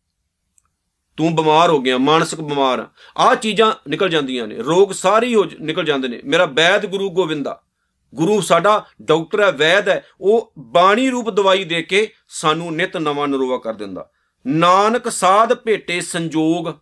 ਤੂੰ 1.16 1.36
ਬਿਮਾਰ 1.36 1.70
ਹੋ 1.70 1.80
ਗਿਆ, 1.80 1.98
ਮਾਨਸਿਕ 1.98 2.40
ਬਿਮਾਰ। 2.40 2.88
ਆ 3.18 3.34
ਚੀਜ਼ਾਂ 3.34 3.72
ਨਿਕਲ 3.88 4.08
ਜਾਂਦੀਆਂ 4.08 4.46
ਨੇ। 4.46 4.56
ਰੋਗ 4.56 4.92
ਸਾਰੇ 4.92 5.34
ਹੋ 5.34 5.44
ਨਿਕਲ 5.60 5.84
ਜਾਂਦੇ 5.84 6.08
ਨੇ। 6.08 6.20
ਮੇਰਾ 6.24 6.44
ਵੈਦ 6.44 6.86
ਗੁਰੂ 6.86 7.10
ਗੋਵਿੰਦਾ 7.10 7.62
ਗੁਰੂ 8.14 8.40
ਸਾਡਾ 8.40 8.86
ਡਾਕਟਰ 9.02 9.40
ਹੈ, 9.40 9.52
ਵੈਦ 9.52 9.88
ਹੈ। 9.88 10.06
ਉਹ 10.20 10.52
ਬਾਣੀ 10.58 11.10
ਰੂਪ 11.10 11.30
ਦਵਾਈ 11.30 11.64
ਦੇ 11.64 11.82
ਕੇ 11.82 12.12
ਸਾਨੂੰ 12.28 12.76
ਨਿਤ 12.76 12.96
ਨਵਾਂ 12.96 13.28
ਨਰੋਵਾ 13.28 13.58
ਕਰ 13.58 13.74
ਦਿੰਦਾ। 13.74 14.10
ਨਾਨਕ 14.46 15.08
ਸਾਧ 15.08 15.54
ਭੇਟੇ 15.54 16.00
ਸੰਜੋਗ। 16.00 16.72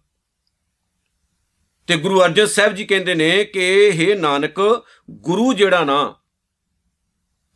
ਤੇ 1.87 1.97
ਗੁਰੂ 1.97 2.21
ਅਰਜਨ 2.21 2.47
ਸਾਹਿਬ 2.47 2.75
ਜੀ 2.75 2.85
ਕਹਿੰਦੇ 2.85 3.15
ਨੇ 3.15 3.45
ਕਿ 3.45 3.93
हे 3.99 4.19
ਨਾਨਕ, 4.19 4.83
ਗੁਰੂ 5.11 5.53
ਜਿਹੜਾ 5.53 5.85
ਨਾ 5.85 6.15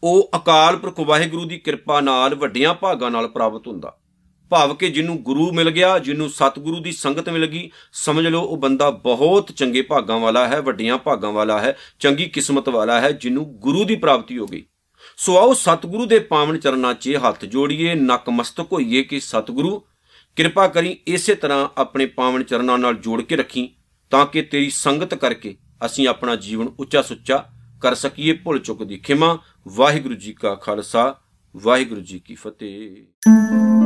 ਉਹ 0.02 0.30
ਅਕਾਲ 0.36 0.76
ਪੁਰਖ 0.76 1.00
ਵਾਹਿਗੁਰੂ 1.00 1.44
ਦੀ 1.44 1.58
ਕਿਰਪਾ 1.58 2.00
ਨਾਲ 2.00 2.34
ਵੱਡੀਆਂ 2.34 2.74
ਭਾਗਾਂ 2.74 3.10
ਨਾਲ 3.10 3.28
ਪ੍ਰਾਪਤ 3.28 3.66
ਹੁੰਦਾ। 3.66 3.96
ਭਾਵ 4.50 4.74
ਕਿ 4.74 4.88
ਜਿਹਨੂੰ 4.88 5.22
ਗੁਰੂ 5.22 5.52
ਮਿਲ 5.52 5.70
ਗਿਆ, 5.70 5.98
ਜਿਹਨੂੰ 5.98 6.30
ਸਤਿਗੁਰੂ 6.30 6.80
ਦੀ 6.80 6.92
ਸੰਗਤ 6.92 7.28
ਮਿਲ 7.28 7.46
ਗਈ, 7.46 7.70
ਸਮਝ 7.92 8.26
ਲਓ 8.26 8.40
ਉਹ 8.40 8.56
ਬੰਦਾ 8.56 8.90
ਬਹੁਤ 8.90 9.52
ਚੰਗੇ 9.52 9.82
ਭਾਗਾਂ 9.82 10.18
ਵਾਲਾ 10.18 10.48
ਹੈ, 10.48 10.60
ਵੱਡੀਆਂ 10.60 10.98
ਭਾਗਾਂ 10.98 11.32
ਵਾਲਾ 11.32 11.60
ਹੈ, 11.60 11.76
ਚੰਗੀ 11.98 12.24
ਕਿਸਮਤ 12.24 12.68
ਵਾਲਾ 12.68 13.00
ਹੈ, 13.00 13.12
ਜਿਹਨੂੰ 13.12 13.44
ਗੁਰੂ 13.44 13.84
ਦੀ 13.84 13.96
ਪ੍ਰਾਪਤੀ 13.96 14.38
ਹੋ 14.38 14.46
ਗਈ। 14.46 14.64
ਸੋ 15.16 15.38
ਆਓ 15.38 15.52
ਸਤਿਗੁਰੂ 15.52 16.06
ਦੇ 16.06 16.18
ਪਾਵਨ 16.18 16.58
ਚਰਨਾਂ 16.58 16.94
'ਚ 16.94 17.18
ਹੱਥ 17.28 17.44
ਜੋੜੀਏ 17.44 17.94
ਨਕਮਸਤਕ 17.94 18.72
ਹੋਈਏ 18.72 19.02
ਕਿ 19.02 19.20
ਸਤਿਗੁਰੂ, 19.20 19.82
ਕਿਰਪਾ 20.36 20.68
ਕਰੀ 20.68 20.98
ਇਸੇ 21.06 21.34
ਤਰ੍ਹਾਂ 21.34 21.68
ਆਪਣੇ 21.78 22.06
ਪਾਵਨ 22.06 22.42
ਚਰਨਾਂ 22.42 22.78
ਨਾਲ 22.78 22.94
ਜੋੜ 22.94 23.22
ਕੇ 23.22 23.36
ਰੱਖੀ, 23.36 23.74
ਤਾਂ 24.10 24.26
ਕਿ 24.26 24.42
ਤੇਰੀ 24.42 24.70
ਸੰਗਤ 24.70 25.14
ਕਰਕੇ 25.14 25.56
ਅਸੀਂ 25.86 26.08
ਆਪਣਾ 26.08 26.36
ਜੀਵਨ 26.36 26.68
ਉੱਚਾ 26.78 27.02
ਸੁੱਚਾ 27.02 27.44
ਕਰ 27.80 27.94
ਸਕੀਏ 27.94 28.32
ਭੁੱਲ 28.32 28.58
ਚੁੱਕ 28.58 28.82
ਦੀ 28.84 28.96
ਖਿਮਾ। 28.98 29.38
ਵਾਹਿਗੁਰੂ 29.68 30.14
ਜੀ 30.14 30.32
ਕਾ 30.32 30.54
ਖਾਲਸਾ 30.54 31.20
ਵਾਹਿਗੁਰੂ 31.56 32.00
ਜੀ 32.00 32.18
ਕੀ 32.18 32.34
ਫਤਿਹ। 32.34 33.79